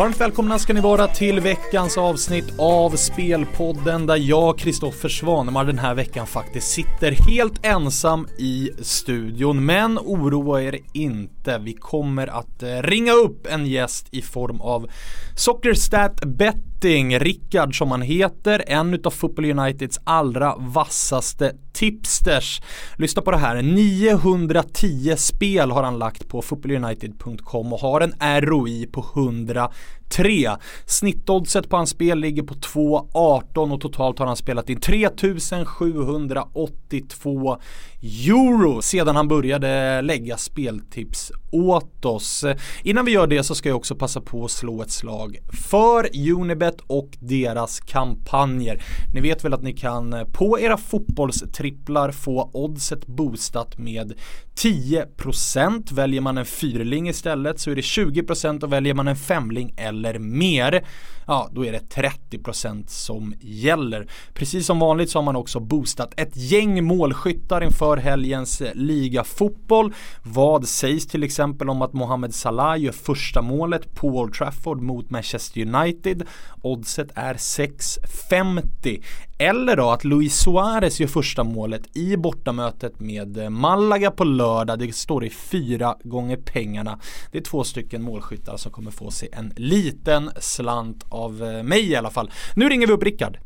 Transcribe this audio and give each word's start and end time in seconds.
Varmt 0.00 0.20
välkomna 0.20 0.58
ska 0.58 0.72
ni 0.72 0.80
vara 0.80 1.06
till 1.06 1.40
veckans 1.40 1.98
avsnitt 1.98 2.54
av 2.58 2.90
Spelpodden 2.90 4.06
där 4.06 4.16
jag, 4.16 4.58
Kristoffer 4.58 5.08
Svanemar, 5.08 5.64
den 5.64 5.78
här 5.78 5.94
veckan 5.94 6.26
faktiskt 6.26 6.68
sitter 6.68 7.30
helt 7.30 7.66
ensam 7.66 8.26
i 8.38 8.70
studion. 8.78 9.64
Men 9.64 9.98
oroa 9.98 10.62
er 10.62 10.78
inte, 10.92 11.58
vi 11.58 11.72
kommer 11.72 12.26
att 12.26 12.62
eh, 12.62 12.82
ringa 12.82 13.12
upp 13.12 13.46
en 13.46 13.66
gäst 13.66 14.08
i 14.10 14.22
form 14.22 14.60
av 14.60 14.90
Sockerstat 15.36 16.24
Betting, 16.24 17.18
Rickard 17.18 17.78
som 17.78 17.90
han 17.90 18.02
heter, 18.02 18.64
en 18.66 18.94
utav 18.94 19.10
Football 19.10 19.44
Uniteds 19.44 20.00
allra 20.04 20.56
vassaste 20.58 21.52
tipsters. 21.72 22.62
Lyssna 22.96 23.22
på 23.22 23.30
det 23.30 23.36
här, 23.36 23.62
910 23.62 25.14
spel 25.16 25.70
har 25.70 25.82
han 25.82 25.98
lagt 25.98 26.28
på 26.28 26.42
footballunited.com 26.42 27.72
och 27.72 27.80
har 27.80 28.00
en 28.00 28.40
ROI 28.40 28.86
på 28.86 29.06
100 29.14 29.70
3. 30.10 30.50
Snittoddset 30.86 31.68
på 31.68 31.76
hans 31.76 31.90
spel 31.90 32.18
ligger 32.18 32.42
på 32.42 32.54
2,18 32.54 33.74
och 33.74 33.80
totalt 33.80 34.18
har 34.18 34.26
han 34.26 34.36
spelat 34.36 34.70
in 34.70 34.80
3782 34.80 37.58
euro 38.02 38.82
sedan 38.82 39.16
han 39.16 39.28
började 39.28 40.02
lägga 40.02 40.36
speltips 40.36 41.32
åt 41.50 42.04
oss. 42.04 42.44
Innan 42.82 43.04
vi 43.04 43.12
gör 43.12 43.26
det 43.26 43.44
så 43.44 43.54
ska 43.54 43.68
jag 43.68 43.76
också 43.76 43.94
passa 43.94 44.20
på 44.20 44.44
att 44.44 44.50
slå 44.50 44.82
ett 44.82 44.90
slag 44.90 45.38
för 45.70 46.30
Unibet 46.30 46.80
och 46.86 47.08
deras 47.18 47.80
kampanjer. 47.80 48.82
Ni 49.14 49.20
vet 49.20 49.44
väl 49.44 49.54
att 49.54 49.62
ni 49.62 49.72
kan 49.72 50.12
eh, 50.12 50.24
på 50.24 50.60
era 50.60 50.76
fotbollstripplar 50.76 52.10
få 52.10 52.50
oddset 52.52 53.06
boostat 53.06 53.78
med 53.78 54.14
10% 54.56 55.94
väljer 55.94 56.20
man 56.20 56.38
en 56.38 56.44
fyrling 56.44 57.08
istället 57.08 57.60
så 57.60 57.70
är 57.70 57.74
det 57.74 57.80
20% 57.80 58.64
och 58.64 58.72
väljer 58.72 58.94
man 58.94 59.08
en 59.08 59.16
femling 59.16 59.74
eller 59.76 59.99
eller 60.00 60.18
mer 60.18 60.82
ja 61.30 61.48
då 61.52 61.64
är 61.64 61.72
det 61.72 61.94
30% 62.30 62.84
som 62.86 63.34
gäller. 63.40 64.06
Precis 64.34 64.66
som 64.66 64.78
vanligt 64.78 65.10
så 65.10 65.18
har 65.18 65.24
man 65.24 65.36
också 65.36 65.60
boostat 65.60 66.12
ett 66.16 66.36
gäng 66.36 66.84
målskyttar 66.84 67.64
inför 67.64 67.96
helgens 67.96 68.62
ligafotboll. 68.74 69.94
Vad 70.22 70.68
sägs 70.68 71.06
till 71.06 71.22
exempel 71.22 71.70
om 71.70 71.82
att 71.82 71.92
Mohamed 71.92 72.34
Salah 72.34 72.80
gör 72.80 72.92
första 72.92 73.42
målet 73.42 73.94
på 73.94 74.08
Old 74.08 74.34
Trafford 74.34 74.80
mot 74.80 75.10
Manchester 75.10 75.60
United? 75.60 76.22
Oddset 76.62 77.08
är 77.14 77.34
6,50. 77.34 79.02
Eller 79.40 79.76
då 79.76 79.90
att 79.90 80.04
Luis 80.04 80.36
Suarez 80.36 81.00
gör 81.00 81.08
första 81.08 81.44
målet 81.44 81.96
i 81.96 82.16
bortamötet 82.16 83.00
med 83.00 83.52
Malaga 83.52 84.10
på 84.10 84.24
lördag. 84.24 84.78
Det 84.78 84.94
står 84.94 85.24
i 85.24 85.30
fyra 85.30 85.96
gånger 86.04 86.36
pengarna. 86.36 86.98
Det 87.32 87.38
är 87.38 87.42
två 87.42 87.64
stycken 87.64 88.02
målskyttar 88.02 88.56
som 88.56 88.72
kommer 88.72 88.90
få 88.90 89.10
sig 89.10 89.28
en 89.32 89.52
liten 89.56 90.30
slant 90.36 91.04
av 91.08 91.42
eh, 91.42 91.62
mig 91.62 91.90
i 91.90 91.96
alla 91.96 92.10
fall. 92.10 92.30
Nu 92.54 92.68
ringer 92.68 92.86
vi 92.86 92.92
upp 92.92 93.02
Rickard. 93.02 93.38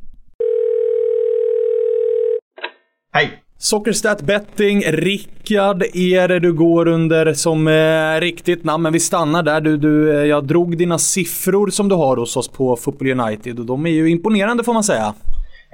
Hej! 3.13 3.43
Sockerstat 3.59 4.23
Betting, 4.23 4.83
Rickard 4.83 5.83
är 5.95 6.29
det 6.29 6.41
du 6.41 6.53
går 6.53 6.89
under 6.89 7.35
som 7.35 7.69
eh, 7.69 8.21
riktigt 8.21 8.65
namn, 8.65 8.83
men 8.83 8.93
vi 8.93 9.01
stannar 9.01 9.43
där. 9.43 9.61
Du, 9.61 9.77
du, 9.77 10.21
eh, 10.21 10.27
jag 10.27 10.47
drog 10.47 10.79
dina 10.79 10.99
siffror 10.99 11.71
som 11.71 11.89
du 11.89 11.95
har 11.95 12.17
hos 12.17 12.37
oss 12.37 12.49
på 12.49 12.77
Football 12.77 13.21
United 13.21 13.59
och 13.59 13.67
de 13.67 13.87
är 13.87 13.91
ju 13.91 14.11
imponerande 14.11 14.65
får 14.65 14.73
man 14.73 14.85
säga. 14.85 15.15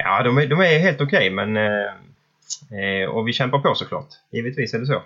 Ja, 0.04 0.22
de 0.22 0.38
är, 0.38 0.46
de 0.46 0.60
är 0.60 0.78
helt 0.78 1.00
okej, 1.00 1.16
okay, 1.16 1.30
men... 1.30 1.56
Eh, 2.70 3.08
och 3.08 3.28
vi 3.28 3.32
kämpar 3.32 3.58
på 3.58 3.74
såklart. 3.74 4.08
Givetvis 4.32 4.74
är 4.74 4.78
det 4.78 4.86
så. 4.86 5.02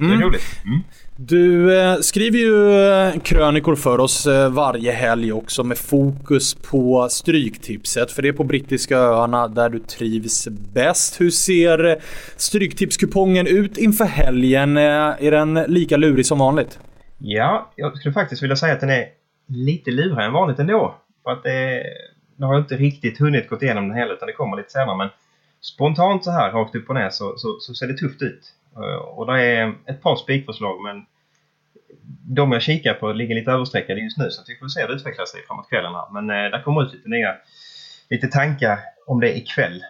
Mm. 0.00 0.10
Det 0.18 0.24
är 0.24 0.28
roligt. 0.28 0.62
Mm. 0.64 0.80
Du 1.16 1.78
eh, 1.80 1.96
skriver 1.96 2.38
ju 2.38 2.74
eh, 2.74 3.20
krönikor 3.20 3.76
för 3.76 4.00
oss 4.00 4.26
eh, 4.26 4.50
varje 4.50 4.92
helg 4.92 5.32
också 5.32 5.64
med 5.64 5.78
fokus 5.78 6.54
på 6.54 7.08
Stryktipset. 7.10 8.12
För 8.12 8.22
det 8.22 8.28
är 8.28 8.32
på 8.32 8.44
brittiska 8.44 8.98
öarna 8.98 9.48
där 9.48 9.68
du 9.68 9.78
trivs 9.78 10.48
bäst. 10.48 11.20
Hur 11.20 11.30
ser 11.30 12.02
Stryktipskupongen 12.36 13.46
ut 13.46 13.78
inför 13.78 14.04
helgen? 14.04 14.76
Är 14.76 15.30
den 15.30 15.54
lika 15.54 15.96
lurig 15.96 16.26
som 16.26 16.38
vanligt? 16.38 16.78
Ja, 17.18 17.72
jag 17.76 17.98
skulle 17.98 18.12
faktiskt 18.12 18.42
vilja 18.42 18.56
säga 18.56 18.72
att 18.72 18.80
den 18.80 18.90
är 18.90 19.04
lite 19.48 19.90
lurigare 19.90 20.24
än 20.24 20.32
vanligt 20.32 20.58
ändå. 20.58 20.94
För 21.22 21.30
att 21.30 21.42
det, 21.42 21.82
nu 22.40 22.46
har 22.46 22.54
jag 22.54 22.62
inte 22.62 22.76
riktigt 22.76 23.18
hunnit 23.18 23.48
gå 23.48 23.62
igenom 23.62 23.88
den 23.88 23.96
heller 23.96 24.14
utan 24.14 24.26
det 24.26 24.32
kommer 24.32 24.56
lite 24.56 24.70
senare. 24.70 24.96
Men 24.96 25.08
spontant 25.60 26.24
så 26.24 26.30
här 26.30 26.52
rakt 26.52 26.74
upp 26.74 26.88
och 26.88 26.94
ner 26.94 27.10
så, 27.10 27.34
så, 27.36 27.56
så 27.60 27.74
ser 27.74 27.86
det 27.86 27.96
tufft 27.96 28.22
ut. 28.22 28.54
Eh, 28.76 29.02
och 29.18 29.26
det 29.26 29.42
är 29.42 29.74
ett 29.86 30.02
par 30.02 30.16
spikförslag 30.16 30.82
men 30.82 31.04
de 32.36 32.52
jag 32.52 32.62
kikar 32.62 32.94
på 32.94 33.12
ligger 33.12 33.34
lite 33.34 33.50
överstreckade 33.50 34.00
just 34.00 34.18
nu 34.18 34.30
så 34.30 34.42
vi 34.48 34.56
får 34.56 34.68
se 34.68 34.80
hur 34.80 34.88
det 34.88 34.94
utvecklar 34.94 35.24
sig 35.24 35.40
framåt 35.46 35.68
kvällen 35.68 35.92
här. 35.94 36.12
Men 36.12 36.30
eh, 36.30 36.50
där 36.50 36.62
kommer 36.62 36.82
ut 36.82 36.92
lite 36.92 37.08
nya 37.08 37.34
lite 38.10 38.26
tankar 38.26 38.78
om 39.06 39.20
det 39.20 39.36
ikväll. 39.36 39.82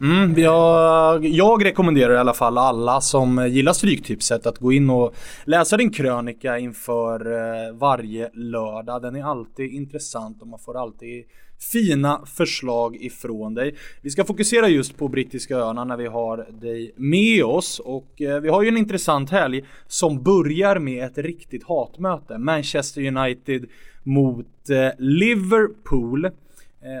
Mm, 0.00 0.34
jag, 0.36 1.24
jag 1.24 1.64
rekommenderar 1.64 2.14
i 2.14 2.18
alla 2.18 2.34
fall 2.34 2.58
alla 2.58 3.00
som 3.00 3.48
gillar 3.48 3.72
Stryktipset 3.72 4.46
att 4.46 4.58
gå 4.58 4.72
in 4.72 4.90
och 4.90 5.14
läsa 5.44 5.76
din 5.76 5.92
krönika 5.92 6.58
inför 6.58 7.32
eh, 7.32 7.74
varje 7.74 8.30
lördag. 8.34 9.02
Den 9.02 9.16
är 9.16 9.24
alltid 9.24 9.72
intressant 9.72 10.42
och 10.42 10.48
man 10.48 10.58
får 10.58 10.80
alltid 10.82 11.24
fina 11.60 12.26
förslag 12.26 12.96
ifrån 12.96 13.54
dig. 13.54 13.74
Vi 14.02 14.10
ska 14.10 14.24
fokusera 14.24 14.68
just 14.68 14.96
på 14.96 15.08
brittiska 15.08 15.56
öarna 15.56 15.84
när 15.84 15.96
vi 15.96 16.06
har 16.06 16.46
dig 16.50 16.92
med 16.96 17.44
oss 17.44 17.78
och 17.78 18.22
eh, 18.22 18.40
vi 18.40 18.48
har 18.48 18.62
ju 18.62 18.68
en 18.68 18.76
intressant 18.76 19.30
helg 19.30 19.64
som 19.86 20.22
börjar 20.22 20.78
med 20.78 21.04
ett 21.04 21.18
riktigt 21.18 21.64
hatmöte. 21.64 22.38
Manchester 22.38 23.06
United 23.06 23.66
mot 24.02 24.70
eh, 24.70 24.88
Liverpool. 24.98 26.24
Eh, 26.24 26.30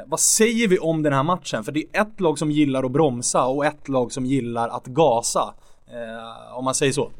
vad 0.06 0.20
säger 0.20 0.68
vi 0.68 0.78
om 0.78 1.02
den 1.02 1.12
här 1.12 1.22
matchen? 1.22 1.64
För 1.64 1.72
det 1.72 1.84
är 1.92 2.02
ett 2.02 2.20
lag 2.20 2.38
som 2.38 2.50
gillar 2.50 2.84
att 2.84 2.92
bromsa 2.92 3.46
och 3.46 3.66
ett 3.66 3.88
lag 3.88 4.12
som 4.12 4.26
gillar 4.26 4.68
att 4.68 4.86
gasa. 4.86 5.54
Eh, 5.92 6.58
om 6.58 6.64
man 6.64 6.74
säger 6.74 6.92
så. 6.92 7.10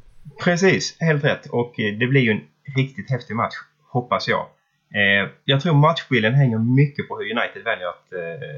Precis, 0.45 0.97
helt 1.01 1.25
rätt. 1.25 1.47
Och 1.51 1.81
eh, 1.81 1.99
det 1.99 2.07
blir 2.07 2.21
ju 2.21 2.31
en 2.31 2.41
riktigt 2.77 3.11
häftig 3.11 3.37
match, 3.37 3.55
hoppas 3.93 4.29
jag. 4.29 4.47
Eh, 4.95 5.31
jag 5.45 5.61
tror 5.61 5.75
matchbilden 5.75 6.35
hänger 6.35 6.59
mycket 6.59 7.09
på 7.09 7.19
hur 7.19 7.25
United 7.25 7.65
väljer 7.65 7.89
att 7.89 8.13
eh, 8.13 8.49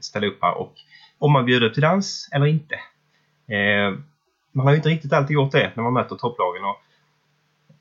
ställa 0.00 0.26
upp 0.26 0.38
här 0.42 0.54
och 0.58 0.74
om 1.18 1.32
man 1.32 1.44
bjuder 1.44 1.66
upp 1.66 1.74
till 1.74 1.82
dans 1.82 2.28
eller 2.32 2.46
inte. 2.46 2.74
Eh, 3.48 3.98
man 4.52 4.66
har 4.66 4.72
ju 4.72 4.76
inte 4.76 4.88
riktigt 4.88 5.12
alltid 5.12 5.34
gjort 5.34 5.52
det 5.52 5.72
när 5.74 5.82
man 5.82 5.92
möter 5.92 6.16
topplagen. 6.16 6.62
Och, 6.64 6.78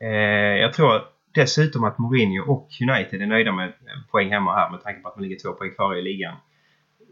eh, 0.05 0.57
jag 0.57 0.73
tror 0.73 1.01
dessutom 1.31 1.83
att 1.83 1.97
Mourinho 1.97 2.51
och 2.51 2.69
United 2.81 3.21
är 3.21 3.25
nöjda 3.25 3.51
med 3.51 3.73
poäng 4.11 4.31
hemma 4.31 4.55
här 4.55 4.69
med 4.69 4.83
tanke 4.83 5.01
på 5.01 5.07
att 5.07 5.15
man 5.15 5.23
ligger 5.23 5.39
två 5.39 5.53
poäng 5.53 5.71
före 5.77 5.99
i 5.99 6.01
ligan. 6.01 6.35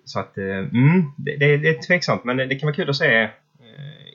Så 0.05 0.19
att, 0.19 0.37
eh, 0.37 0.45
mm, 0.45 1.11
det, 1.17 1.35
det, 1.37 1.57
det, 1.57 1.69
är 1.69 1.81
tveksamt 1.87 2.23
men 2.23 2.37
det 2.37 2.55
kan 2.55 2.67
vara 2.67 2.75
kul 2.75 2.89
att 2.89 2.95
se 2.95 3.29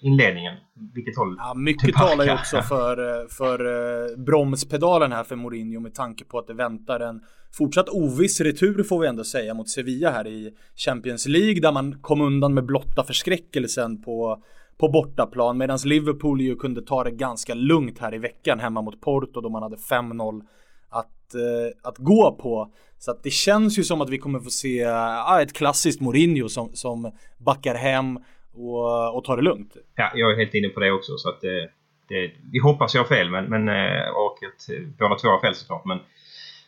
inledningen. 0.00 0.55
Vilket 0.94 1.16
håll 1.16 1.37
ja, 1.38 1.55
Mycket 1.55 1.94
talar 1.94 2.25
ju 2.25 2.32
också 2.32 2.62
för, 2.69 3.27
för 3.28 3.66
uh, 3.66 4.25
bromspedalen 4.25 5.12
här 5.12 5.25
för 5.25 5.37
Mourinho 5.37 5.81
med 5.81 5.94
tanke 5.94 6.25
på 6.25 6.38
att 6.38 6.47
det 6.47 6.55
väntar 6.55 7.00
en 7.00 7.21
fortsatt 7.53 7.88
oviss 7.88 8.41
retur 8.41 8.83
får 8.83 9.00
vi 9.00 9.06
ändå 9.06 9.25
säga 9.25 9.54
mot 9.54 9.69
Sevilla 9.69 10.10
här 10.10 10.27
i 10.27 10.54
Champions 10.77 11.27
League 11.27 11.60
där 11.60 11.72
man 11.72 11.99
kom 12.00 12.21
undan 12.21 12.54
med 12.54 12.65
blotta 12.65 13.04
förskräckelsen 13.04 14.03
på 14.03 14.43
på 14.78 14.88
bortaplan 14.88 15.59
medan 15.59 15.78
Liverpool 15.84 16.41
ju 16.41 16.56
kunde 16.56 16.83
ta 16.83 17.04
det 17.04 17.10
ganska 17.10 17.54
lugnt 17.54 17.99
här 17.99 18.15
i 18.15 18.19
veckan 18.19 18.60
hemma 18.60 18.83
mot 18.83 19.00
Porto 19.00 19.41
då 19.41 19.49
man 19.49 19.62
hade 19.62 19.77
5-0 19.77 20.43
att, 20.88 21.34
eh, 21.34 21.88
att 21.88 21.99
gå 21.99 22.38
på. 22.43 22.72
Så 22.99 23.10
att 23.10 23.22
det 23.22 23.31
känns 23.31 23.78
ju 23.78 23.84
som 23.84 24.00
att 24.00 24.10
vi 24.10 24.19
kommer 24.19 24.41
få 24.41 24.50
se 24.50 24.83
eh, 24.83 25.38
ett 25.43 25.53
klassiskt 25.53 26.00
Mourinho 26.00 26.48
som, 26.48 26.71
som 26.74 27.13
backar 27.39 27.74
hem 27.74 28.19
och, 28.56 29.16
och 29.16 29.24
ta 29.24 29.36
det 29.36 29.42
lugnt. 29.42 29.77
Ja, 29.95 30.12
jag 30.15 30.33
är 30.33 30.36
helt 30.36 30.54
inne 30.54 30.68
på 30.68 30.80
det 30.80 30.92
också. 30.92 31.16
Så 31.16 31.28
att 31.28 31.41
det, 31.41 31.71
det, 32.09 32.33
vi 32.53 32.59
hoppas 32.59 32.95
jag 32.95 33.03
har 33.03 33.09
fel 33.09 33.30
men, 33.30 33.45
men, 33.45 33.68
eh, 33.68 34.09
och 34.09 34.39
att 34.42 34.68
båda 34.98 35.15
två 35.15 35.28
har 35.28 35.41
fel 35.41 35.54
såklart. 35.54 35.84
Men 35.84 35.98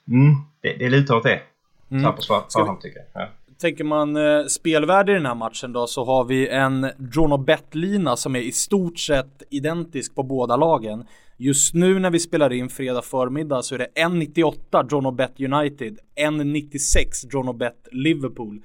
mm, 0.09 0.35
det, 0.61 0.73
det 0.73 0.89
lutar 0.89 1.17
åt 1.17 1.23
det. 1.23 1.41
Mm. 1.91 2.03
Så 2.03 2.09
här 2.09 2.17
på 2.17 2.51
förhand 2.53 2.81
tycker 2.81 2.99
jag. 2.99 3.23
Ja. 3.23 3.29
Tänker 3.61 3.85
man 3.85 4.17
eh, 4.17 4.45
spelvärde 4.45 5.13
i 5.13 5.15
den 5.15 5.27
här 5.27 5.35
matchen 5.35 5.73
då 5.73 5.87
så 5.87 6.05
har 6.05 6.25
vi 6.25 6.49
en 6.49 6.91
Drono 6.99 7.37
Bet-lina 7.37 8.17
som 8.17 8.37
är 8.37 8.41
i 8.41 8.53
stort 8.53 8.99
sett 8.99 9.43
identisk 9.51 10.15
på 10.15 10.23
båda 10.23 10.57
lagen. 10.57 11.07
Just 11.37 11.75
nu 11.75 11.99
när 11.99 12.11
vi 12.11 12.19
spelar 12.19 12.53
in 12.53 12.69
fredag 12.69 13.03
förmiddag 13.03 13.63
så 13.63 13.75
är 13.75 13.79
det 13.79 13.89
1.98 13.95 14.83
Drono 14.83 15.11
Bet 15.11 15.41
United, 15.41 15.99
1.96 16.17 17.31
Drono 17.31 17.53
Bet 17.53 17.89
Liverpool. 17.93 18.61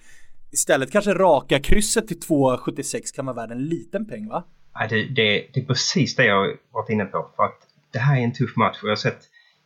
Istället 0.51 0.91
kanske 0.91 1.13
raka 1.13 1.59
krysset 1.59 2.07
till 2.07 2.19
2,76 2.19 3.15
kan 3.15 3.25
vara 3.25 3.35
värd 3.35 3.51
en 3.51 3.65
liten 3.65 4.05
peng 4.05 4.27
va? 4.27 4.43
Ja, 4.73 4.87
det, 4.89 5.03
det, 5.03 5.47
det 5.53 5.59
är 5.59 5.65
precis 5.65 6.15
det 6.15 6.25
jag 6.25 6.57
varit 6.71 6.89
inne 6.89 7.05
på. 7.05 7.29
För 7.35 7.43
att 7.43 7.67
det 7.91 7.99
här 7.99 8.19
är 8.19 8.23
en 8.23 8.33
tuff 8.33 8.55
match 8.55 8.79
jag 8.83 8.89
har 8.89 8.95
sett 8.95 9.21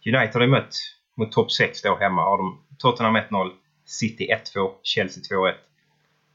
United 0.05 0.41
har 0.41 0.47
mött 0.47 0.75
mot 1.17 1.31
topp 1.31 1.51
6 1.51 1.81
då 1.81 1.95
hemma. 1.95 2.21
Har 2.21 2.37
de 2.37 2.59
Tottenham 2.77 3.15
1-0, 3.15 3.51
City 3.85 4.27
1-2, 4.55 4.71
Chelsea 4.83 5.23
2-1. 5.37 5.53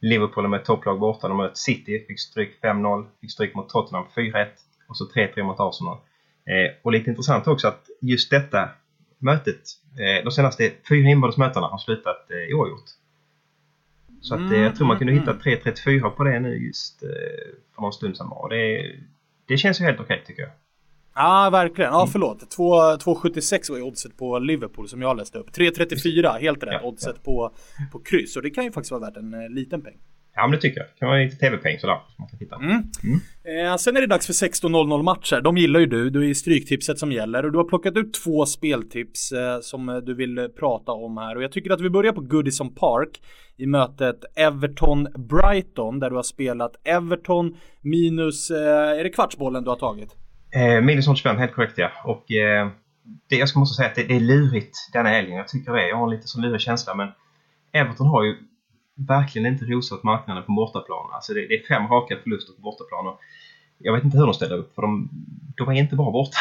Liverpool 0.01 0.45
har 0.45 0.49
mött 0.51 0.65
topplag 0.65 1.01
borta. 1.01 1.29
De 1.29 1.39
har 1.39 1.47
mött 1.47 1.59
City, 1.59 2.05
fick 2.09 2.21
stryk 2.21 2.51
5-0, 2.63 3.07
fick 3.21 3.33
stryk 3.33 3.55
mot 3.55 3.69
Tottenham 3.69 4.07
4-1 4.17 4.47
och 4.89 4.97
så 4.97 5.05
3-3 5.05 5.43
mot 5.43 5.61
Arsenal. 5.61 5.97
Eh, 6.47 6.77
och 6.83 6.93
lite 6.93 7.11
intressant 7.11 7.47
också 7.47 7.69
att 7.69 7.87
just 8.01 8.31
detta 8.31 8.69
mötet, 9.19 9.61
eh, 9.99 10.25
de 10.25 10.31
senaste 10.31 10.73
fyra 10.89 11.09
inbördes 11.09 11.37
mötena 11.37 11.67
har 11.67 11.79
slutat 11.79 12.31
eh, 12.31 12.59
oavgjort. 12.59 13.00
Så 14.21 14.35
att, 14.35 14.53
eh, 14.53 14.61
jag 14.61 14.77
tror 14.77 14.87
man 14.87 14.99
kunde 14.99 15.13
Mm, 15.13 15.25
hitta 15.25 15.39
3.34 15.39 16.11
på 16.11 16.25
det 16.25 16.41
nu 16.41 16.67
just 16.67 17.03
eh, 17.03 17.09
för 17.75 17.83
någon 17.83 17.93
stund 17.93 18.17
sedan. 18.17 18.29
Och 18.31 18.51
det, 18.51 18.93
det 19.49 19.57
känns 19.57 19.81
ju 19.81 19.85
helt 19.85 20.01
okej 20.01 20.23
tycker 20.27 20.43
jag. 20.43 20.51
Ja, 21.15 21.51
verkligen. 21.53 21.91
Mm. 21.91 21.99
Ja, 22.01 22.07
förlåt. 22.13 22.51
2 22.51 22.75
2,76 22.75 23.71
var 23.71 23.77
ju 23.77 23.83
oddset 23.83 24.17
på 24.17 24.39
Liverpool 24.39 24.89
som 24.89 25.03
jag 25.03 25.17
läste 25.17 25.39
upp. 25.39 25.51
3,34, 25.51 26.39
helt 26.41 26.63
rätt. 26.63 26.73
Ja, 26.73 26.89
oddset 26.89 27.25
På, 27.25 27.51
på 27.93 27.99
kryss. 27.99 28.37
Och 28.37 28.43
det 28.43 28.51
kan 28.51 28.65
ju 28.65 28.73
faktiskt 28.73 28.91
vara 28.91 29.01
värt 29.01 29.17
en 29.17 29.35
eh, 29.35 29.49
liten 29.49 29.83
peng. 29.83 29.99
Ja 30.35 30.47
men 30.47 30.51
det 30.51 30.61
tycker 30.61 30.81
jag. 30.81 30.87
Det 30.87 30.99
kan 30.99 31.09
vara 31.09 31.19
lite 31.19 31.37
TV-peng 31.37 31.79
sådär. 31.79 31.99
Man 32.19 32.29
kan 32.29 32.39
titta. 32.39 32.57
Mm. 32.57 32.83
Eh, 33.45 33.77
sen 33.77 33.97
är 33.97 34.01
det 34.01 34.07
dags 34.07 34.27
för 34.27 34.33
16.00 34.33 35.03
matcher. 35.03 35.41
De 35.41 35.57
gillar 35.57 35.81
ju 35.81 35.87
du. 35.87 36.11
Du 36.11 36.31
är 36.31 36.35
Stryktipset 36.35 36.99
som 36.99 37.13
gäller. 37.13 37.45
Och 37.45 37.53
du 37.53 37.59
har 37.59 37.65
plockat 37.65 37.97
ut 37.97 38.15
två 38.15 38.47
speltips 38.47 39.33
eh, 39.33 39.61
som 39.61 39.89
eh, 39.89 39.97
du 39.97 40.15
vill 40.15 40.39
eh, 40.39 40.47
prata 40.47 40.93
om 40.93 41.17
här. 41.17 41.37
Och 41.37 41.43
jag 41.43 41.53
tycker 41.53 41.71
att 41.71 41.81
vi 41.81 41.91
börjar 41.91 42.13
på 42.13 42.21
Goodison 42.21 42.75
Park 42.75 43.21
i 43.57 43.67
mötet 43.67 44.25
Everton-Brighton 44.37 46.01
där 46.01 46.11
du 46.11 46.17
har 46.17 46.23
spelat 46.23 46.73
Everton 46.85 47.57
minus, 47.81 48.51
eh, 48.51 48.99
är 48.99 49.05
det 49.05 49.11
kvartsbollen 49.11 49.65
du 49.65 49.71
har 49.71 49.77
tagit? 49.77 50.17
Eh, 50.55 50.81
minus 50.81 51.05
25, 51.05 51.37
helt 51.37 51.53
korrekt 51.53 51.75
ja. 51.77 51.91
Och 52.05 52.33
eh, 52.33 52.69
det, 53.29 53.37
jag 53.37 53.49
ska 53.49 53.59
måste 53.59 53.77
säga 53.77 53.89
att 53.89 53.95
det, 53.95 54.03
det 54.03 54.17
är 54.17 54.21
lurigt 54.21 54.77
denna 54.93 55.09
helgen. 55.09 55.37
Jag 55.37 55.49
tycker 55.49 55.73
det. 55.73 55.89
Jag 55.89 55.97
har 55.97 56.05
en 56.05 56.11
lite 56.11 56.29
så 56.29 56.41
lurig 56.41 56.61
känsla 56.61 56.95
men 56.95 57.09
Everton 57.73 58.07
har 58.07 58.25
ju 58.25 58.37
verkligen 59.09 59.53
inte 59.53 59.65
rosat 59.65 60.03
marknaden 60.03 60.43
på 60.45 60.53
bortaplan. 60.53 61.11
Alltså 61.13 61.35
det, 61.35 61.47
det 61.47 61.55
är 61.55 61.67
fem 61.67 61.89
raka 61.89 62.17
förluster 62.23 62.53
på 62.53 62.61
bortaplan. 62.61 63.07
Och 63.07 63.21
jag 63.79 63.93
vet 63.93 64.05
inte 64.05 64.19
hur 64.19 64.27
de 64.27 64.35
ställer 64.35 64.57
upp 64.57 64.75
för 64.75 64.83
de, 64.83 65.09
de 65.57 65.69
är 65.69 65.73
inte 65.73 65.97
bra 65.97 66.11
borta. 66.11 66.39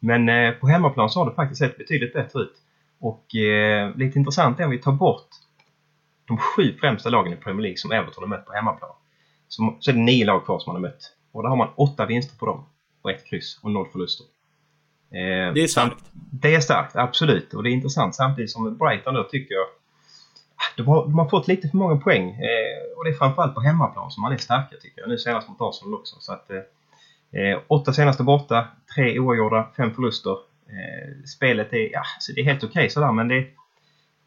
Men 0.00 0.28
eh, 0.28 0.50
på 0.52 0.68
hemmaplan 0.68 1.10
så 1.10 1.20
har 1.20 1.30
det 1.30 1.34
faktiskt 1.34 1.58
sett 1.58 1.78
betydligt 1.78 2.12
bättre 2.12 2.40
ut. 2.40 2.54
Och 2.98 3.34
eh, 3.36 3.96
lite 3.96 4.18
intressant 4.18 4.60
är 4.60 4.64
om 4.64 4.70
vi 4.70 4.78
tar 4.78 4.92
bort 4.92 5.28
de 6.24 6.38
sju 6.38 6.76
främsta 6.80 7.10
lagen 7.10 7.32
i 7.32 7.36
Premier 7.36 7.62
League 7.62 7.76
som 7.76 7.92
Everton 7.92 8.22
har 8.24 8.28
mött 8.28 8.46
på 8.46 8.52
hemmaplan. 8.52 8.90
Så, 9.48 9.76
så 9.80 9.90
är 9.90 9.94
det 9.94 10.00
nio 10.00 10.24
lag 10.24 10.44
kvar 10.44 10.58
som 10.58 10.72
man 10.72 10.82
har 10.82 10.88
mött. 10.90 11.12
Och 11.32 11.42
där 11.42 11.48
har 11.48 11.56
man 11.56 11.68
åtta 11.76 12.06
vinster 12.06 12.38
på 12.38 12.46
dem. 12.46 12.64
Och 13.02 13.10
ett 13.10 13.26
kryss 13.26 13.58
och 13.62 13.70
noll 13.70 13.86
förluster. 13.92 14.26
Eh, 15.10 15.52
Det 15.54 15.62
är 15.62 15.66
starkt. 15.66 16.04
Det 16.12 16.54
är 16.54 16.60
starkt, 16.60 16.96
absolut. 16.96 17.54
Och 17.54 17.62
det 17.62 17.70
är 17.70 17.72
intressant 17.72 18.14
samtidigt 18.14 18.50
som 18.50 18.78
Brighton 18.78 19.14
då 19.14 19.22
tycker 19.22 19.54
jag 19.54 19.66
de 20.76 20.86
har, 20.86 21.02
de 21.02 21.18
har 21.18 21.28
fått 21.28 21.48
lite 21.48 21.68
för 21.68 21.76
många 21.76 21.96
poäng. 21.96 22.30
Eh, 22.30 22.96
och 22.96 23.04
det 23.04 23.10
är 23.10 23.14
framförallt 23.14 23.54
på 23.54 23.60
hemmaplan 23.60 24.10
som 24.10 24.22
man 24.22 24.32
är 24.32 24.36
starka 24.36 24.76
tycker 24.76 25.00
jag. 25.00 25.08
Nu 25.08 25.18
senast 25.18 25.48
mot 25.48 25.60
Arsenal 25.60 25.94
också. 25.94 26.16
Så 26.20 26.32
att, 26.32 26.50
eh, 26.50 27.40
eh 27.40 27.58
åtta 27.66 27.92
senaste 27.92 28.22
borta, 28.22 28.68
tre 28.94 29.18
oavgjorda, 29.18 29.68
fem 29.76 29.94
förluster. 29.94 30.36
Eh, 30.68 31.24
spelet 31.24 31.72
är, 31.72 31.92
ja, 31.92 32.02
så 32.20 32.32
det 32.32 32.40
är 32.40 32.44
helt 32.44 32.64
okej 32.64 32.70
okay, 32.70 32.88
sådär 32.88 33.12
men 33.12 33.28
det, 33.28 33.46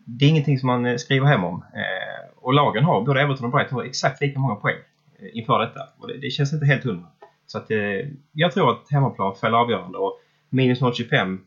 det 0.05 0.25
är 0.25 0.29
ingenting 0.29 0.59
som 0.59 0.67
man 0.67 0.85
eh, 0.85 0.95
skriver 0.95 1.27
hem 1.27 1.43
om. 1.43 1.63
Eh, 1.73 2.29
och 2.35 2.53
lagen 2.53 2.83
har, 2.83 3.01
både 3.01 3.21
Everton 3.21 3.45
och 3.45 3.51
Brighton, 3.51 3.75
har 3.75 3.85
exakt 3.85 4.21
lika 4.21 4.39
många 4.39 4.55
poäng 4.55 4.77
eh, 5.19 5.37
inför 5.37 5.59
detta. 5.59 5.81
Och 5.99 6.07
det, 6.07 6.17
det 6.17 6.29
känns 6.29 6.53
inte 6.53 6.65
helt 6.65 6.83
hundra. 6.83 7.07
Så 7.47 7.57
att, 7.57 7.71
eh, 7.71 8.07
jag 8.31 8.51
tror 8.51 8.71
att 8.71 8.91
hemmaplan 8.91 9.35
fäller 9.35 9.57
avgörande. 9.57 9.97
Och 9.97 10.19
minus 10.49 10.81
0,25 10.81 11.39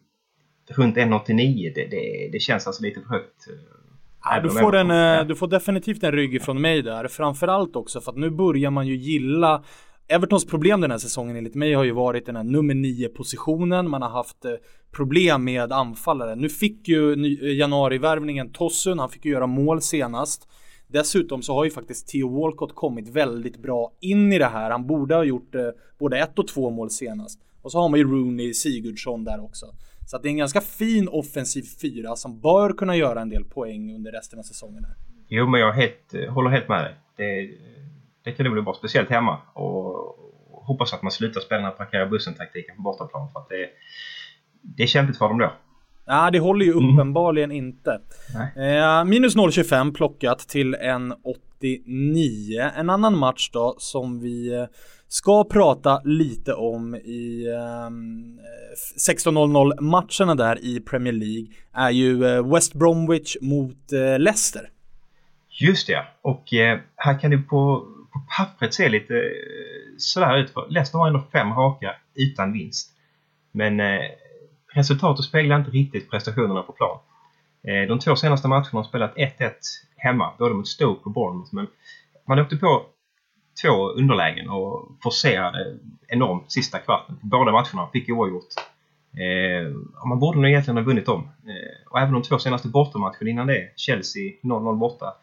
runt 0.69 0.97
1,89 0.97 1.73
det, 1.75 1.87
det, 1.87 2.29
det 2.33 2.39
känns 2.39 2.67
alltså 2.67 2.83
lite 2.83 3.01
för 3.01 3.09
högt. 3.09 3.49
Ja, 4.25 4.41
du, 4.41 4.51
får 4.51 4.77
en, 4.77 4.91
eh, 4.91 5.27
du 5.27 5.35
får 5.35 5.49
definitivt 5.49 6.03
en 6.03 6.13
rygg 6.13 6.43
från 6.43 6.61
mig 6.61 6.83
där. 6.83 7.09
Framförallt 7.09 7.77
också 7.77 8.01
för 8.01 8.13
att 8.13 8.19
nu 8.19 8.31
börjar 8.31 8.71
man 8.71 8.87
ju 8.87 8.97
gilla 8.97 9.65
Evertons 10.09 10.47
problem 10.47 10.81
den 10.81 10.91
här 10.91 10.99
säsongen 10.99 11.37
enligt 11.37 11.55
mig 11.55 11.75
har 11.75 11.85
ju 11.85 11.93
varit 11.93 12.27
den 12.27 12.37
här 12.37 12.45
nummer 12.45 12.75
9 12.75 13.09
positionen. 13.09 13.91
Man 13.91 14.03
har 14.03 14.09
haft 14.09 14.45
eh, 14.45 14.53
problem 14.91 15.45
med 15.45 15.73
anfallare. 15.73 16.35
Nu 16.35 16.49
fick 16.49 16.89
ju 16.89 17.13
eh, 17.13 17.57
januarivärvningen 17.57 18.53
Tossun, 18.53 18.99
han 18.99 19.09
fick 19.09 19.25
ju 19.25 19.33
göra 19.33 19.47
mål 19.47 19.83
senast. 19.83 20.49
Dessutom 20.87 21.43
så 21.43 21.55
har 21.55 21.65
ju 21.65 21.71
faktiskt 21.71 22.09
Theo 22.09 22.41
Walcott 22.41 22.75
kommit 22.75 23.09
väldigt 23.09 23.57
bra 23.63 23.93
in 24.01 24.33
i 24.33 24.39
det 24.39 24.47
här. 24.47 24.71
Han 24.71 24.87
borde 24.87 25.15
ha 25.15 25.25
gjort 25.25 25.55
eh, 25.55 25.69
både 25.99 26.19
ett 26.19 26.39
och 26.39 26.49
två 26.49 26.71
mål 26.71 26.91
senast. 26.91 27.41
Och 27.63 27.73
så 27.73 27.79
har 27.79 27.89
man 27.89 28.01
ju 28.01 28.05
Rooney 28.05 28.55
Sigurdsson 28.55 29.25
där 29.25 29.45
också. 29.45 29.67
Så 30.07 30.19
det 30.19 30.29
är 30.29 30.31
en 30.31 30.37
ganska 30.37 30.61
fin 30.61 31.09
offensiv 31.09 31.63
fyra 31.83 32.17
som 32.17 32.41
bör 32.41 32.73
kunna 32.73 32.97
göra 32.97 33.21
en 33.21 33.29
del 33.29 33.45
poäng 33.45 33.95
under 33.95 34.13
resten 34.13 34.39
av 34.39 34.43
säsongen. 34.43 34.85
Här. 34.85 34.95
Jo, 35.29 35.47
men 35.47 35.61
jag 35.61 35.73
helt, 35.73 36.15
håller 36.31 36.51
helt 36.51 36.69
med 36.69 36.85
dig. 36.85 36.95
Det, 37.17 37.51
det 38.25 38.33
kan 38.33 38.45
det 38.45 38.51
bli 38.51 38.63
bra, 38.63 38.75
speciellt 38.75 39.11
hemma. 39.11 39.39
Och 39.53 40.17
hoppas 40.51 40.93
att 40.93 41.03
man 41.03 41.13
slutar 41.13 41.41
spela 41.41 41.61
den 41.61 41.71
här 41.71 41.77
parkera 41.77 42.07
bussen-taktiken 42.07 42.77
på 42.77 42.83
bortaplan. 42.83 43.29
För 43.33 43.41
att 43.41 43.49
det, 43.49 43.69
det 44.63 44.83
är 44.83 44.87
kämpigt 44.87 45.19
för 45.19 45.29
dem 45.29 45.39
då. 45.39 45.53
Nej, 46.07 46.33
det 46.33 46.39
håller 46.39 46.67
ju 46.67 46.73
uppenbarligen 46.73 47.53
inte. 47.53 48.01
Nej. 48.35 48.79
Eh, 48.79 49.05
minus 49.05 49.37
0,25 49.37 49.95
plockat 49.95 50.39
till 50.39 50.75
en 50.75 51.15
89. 51.63 52.71
En 52.77 52.91
annan 52.91 53.19
match 53.19 53.51
då 53.53 53.75
som 53.79 54.21
vi 54.21 54.55
eh, 54.55 54.65
ska 55.09 55.45
prata 55.45 56.01
lite 56.05 56.55
om 56.55 56.95
i 56.95 57.47
ehm, 57.49 58.41
16.00 59.09 59.81
matcherna 59.81 60.35
där 60.35 60.65
i 60.65 60.81
Premier 60.81 61.13
League 61.13 61.47
är 61.73 61.91
ju 61.91 62.25
eh, 62.25 62.53
West 62.55 62.75
Bromwich 62.75 63.37
mot 63.41 63.93
eh, 63.93 64.19
Leicester. 64.19 64.69
Just 65.51 65.87
det, 65.87 66.07
och 66.23 66.55
eh, 66.55 66.79
här 66.97 67.19
kan 67.19 67.31
det 67.31 67.39
på, 67.39 67.87
på 68.13 68.27
pappret 68.37 68.75
se 68.75 68.89
lite 68.89 69.15
eh, 69.15 69.23
sådär 69.99 70.39
ut. 70.39 70.51
För 70.51 70.67
Leicester 70.69 70.99
har 70.99 71.07
ändå 71.07 71.23
fem 71.33 71.53
raka 71.53 71.95
utan 72.15 72.53
vinst. 72.53 72.91
Men 73.53 73.81
eh, 73.81 74.01
resultatet 74.75 75.25
speglar 75.25 75.59
inte 75.59 75.71
riktigt 75.71 76.11
prestationerna 76.11 76.63
på 76.63 76.73
plan. 76.73 76.99
Eh, 77.69 77.89
de 77.89 77.99
två 77.99 78.17
senaste 78.17 78.49
matcherna 78.49 78.69
har 78.73 78.85
spelat 78.85 79.15
1-1 79.17 79.53
hemma, 80.03 80.33
både 80.39 80.55
mot 80.55 80.69
Stoke 80.69 81.01
och 81.05 81.11
Bournemouth. 81.13 81.55
Men 81.55 81.67
man 82.29 82.39
åkte 82.39 82.57
på 82.57 82.87
två 83.63 83.89
underlägen 83.91 84.49
och 84.51 84.89
forcerade 85.03 85.79
enormt 86.09 86.53
sista 86.53 86.79
kvarten. 86.79 87.19
Båda 87.23 87.53
matcherna 87.53 87.89
fick 87.93 88.09
oavgjort. 88.09 88.49
Eh, 89.13 89.71
man 90.09 90.19
borde 90.19 90.39
nog 90.39 90.51
egentligen 90.51 90.77
ha 90.77 90.85
vunnit 90.85 91.07
dem. 91.07 91.29
Eh, 91.47 91.91
och 91.93 91.99
även 91.99 92.13
de 92.13 92.23
två 92.23 92.39
senaste 92.39 92.69
bortamatcherna 92.69 93.31
innan 93.31 93.47
det, 93.47 93.73
Chelsea 93.77 94.33
0-0 94.43 94.77
borta 94.79 95.15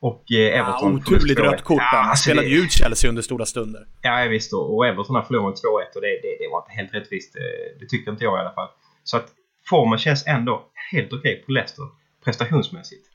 och 0.00 0.24
eh, 0.32 0.36
Ja, 0.38 0.54
Everton. 0.54 0.94
oturligt 0.96 1.20
förlust 1.20 1.38
2-1. 1.40 1.42
rött 1.52 1.62
kort. 1.64 1.78
Ja, 1.92 1.98
alltså 1.98 2.22
spelade 2.22 2.48
ju 2.48 2.56
ut 2.58 2.72
Chelsea 2.72 3.08
under 3.10 3.22
stora 3.22 3.46
stunder. 3.46 3.86
Ja, 4.02 4.26
visst. 4.30 4.52
Och 4.52 4.76
och 4.76 4.86
Everton 4.86 5.16
har 5.16 5.22
förlorat 5.22 5.44
med 5.64 5.70
2-1 5.70 5.94
och 5.94 6.00
det, 6.00 6.08
det, 6.08 6.36
det 6.40 6.48
var 6.52 6.58
inte 6.58 6.72
helt 6.72 6.94
rättvist. 6.94 7.36
Eh, 7.36 7.42
Det 7.80 7.86
tycker 7.86 8.10
inte 8.10 8.24
jag 8.24 8.38
i 8.38 8.40
alla 8.40 8.52
fall. 8.52 8.68
Så 9.04 9.16
att 9.16 9.26
formen 9.68 9.98
känns 9.98 10.26
ändå 10.26 10.62
helt 10.92 11.12
okej 11.12 11.42
på 11.46 11.52
Leicester 11.52 11.84
prestationsmässigt. 12.24 13.06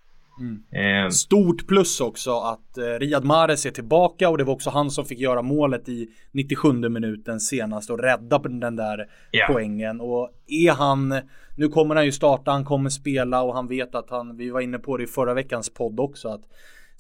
Eh, 0.72 1.10
Stort 1.10 1.68
plus 1.68 2.02
också 2.02 2.32
att 2.40 2.78
eh, 2.78 2.84
Riyad 2.84 3.26
Mahrez 3.26 3.66
är 3.66 3.72
tillbaka 3.72 4.30
och 4.30 4.38
det 4.38 4.44
var 4.44 4.54
också 4.54 4.70
han 4.70 4.92
som 4.92 5.06
fick 5.06 5.20
göra 5.20 5.42
målet 5.42 5.90
i 5.90 6.08
97 6.32 6.74
minuten 6.90 7.40
senast 7.40 7.90
och 7.90 8.00
rädda 8.00 8.40
den 8.40 8.76
där 8.76 9.06
Ja. 9.32 9.46
poängen. 9.52 10.02
Och 10.02 10.30
är 10.48 10.72
han, 10.72 11.16
nu 11.58 11.68
kommer 11.68 11.96
han 11.96 12.06
ju 12.06 12.12
starta, 12.12 12.52
han 12.52 12.66
kommer 12.66 12.90
spela 12.90 13.42
och 13.42 13.54
han 13.54 13.68
vet 13.68 13.96
att 13.96 14.10
han, 14.10 14.38
vi 14.38 14.50
var 14.50 14.62
inne 14.62 14.80
på 14.80 14.98
det 14.98 15.04
i 15.04 15.08
förra 15.08 15.34
veckans 15.34 15.70
podd 15.74 16.00
också, 16.00 16.28
att 16.30 16.42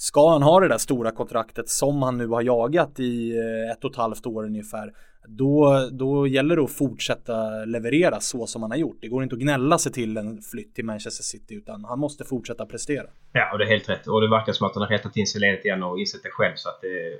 ska 0.01 0.29
han 0.29 0.43
ha 0.43 0.59
det 0.59 0.67
där 0.67 0.77
stora 0.77 1.11
kontraktet 1.11 1.69
som 1.69 2.01
han 2.01 2.17
nu 2.17 2.27
har 2.27 2.41
jagat 2.41 2.99
i 2.99 3.37
eh, 3.37 3.71
ett 3.71 3.83
och 3.83 3.91
ett 3.91 3.97
halvt 3.97 4.25
år 4.25 4.45
ungefär, 4.45 4.93
då, 5.27 5.89
då 5.91 6.27
gäller 6.27 6.55
det 6.55 6.63
att 6.63 6.71
fortsätta 6.71 7.65
leverera 7.65 8.19
så 8.19 8.47
som 8.47 8.61
han 8.61 8.71
har 8.71 8.77
gjort. 8.77 8.97
Det 9.01 9.07
går 9.07 9.23
inte 9.23 9.35
att 9.35 9.41
gnälla 9.41 9.77
sig 9.77 9.91
till 9.91 10.17
en 10.17 10.41
flytt 10.41 10.75
till 10.75 10.85
Manchester 10.85 11.23
City 11.23 11.55
utan 11.55 11.85
han 11.85 11.99
måste 11.99 12.23
fortsätta 12.23 12.65
prestera. 12.65 13.05
ja, 13.31 13.51
och 13.51 13.57
det 13.57 13.65
är 13.65 13.69
helt 13.69 13.89
rätt. 13.89 14.07
Och 14.07 14.21
det 14.21 14.29
verkar 14.29 14.53
som 14.53 14.67
att 14.67 14.73
han 14.73 14.81
har 14.83 14.89
rättat 14.89 15.17
in 15.17 15.27
sig 15.27 15.39
i 15.39 15.41
ledet 15.41 15.65
igen 15.65 15.83
och 15.83 15.99
insett 15.99 16.23
det 16.23 16.29
själv. 16.29 16.55
Så 16.55 16.69
att 16.69 16.81
det, 16.81 17.19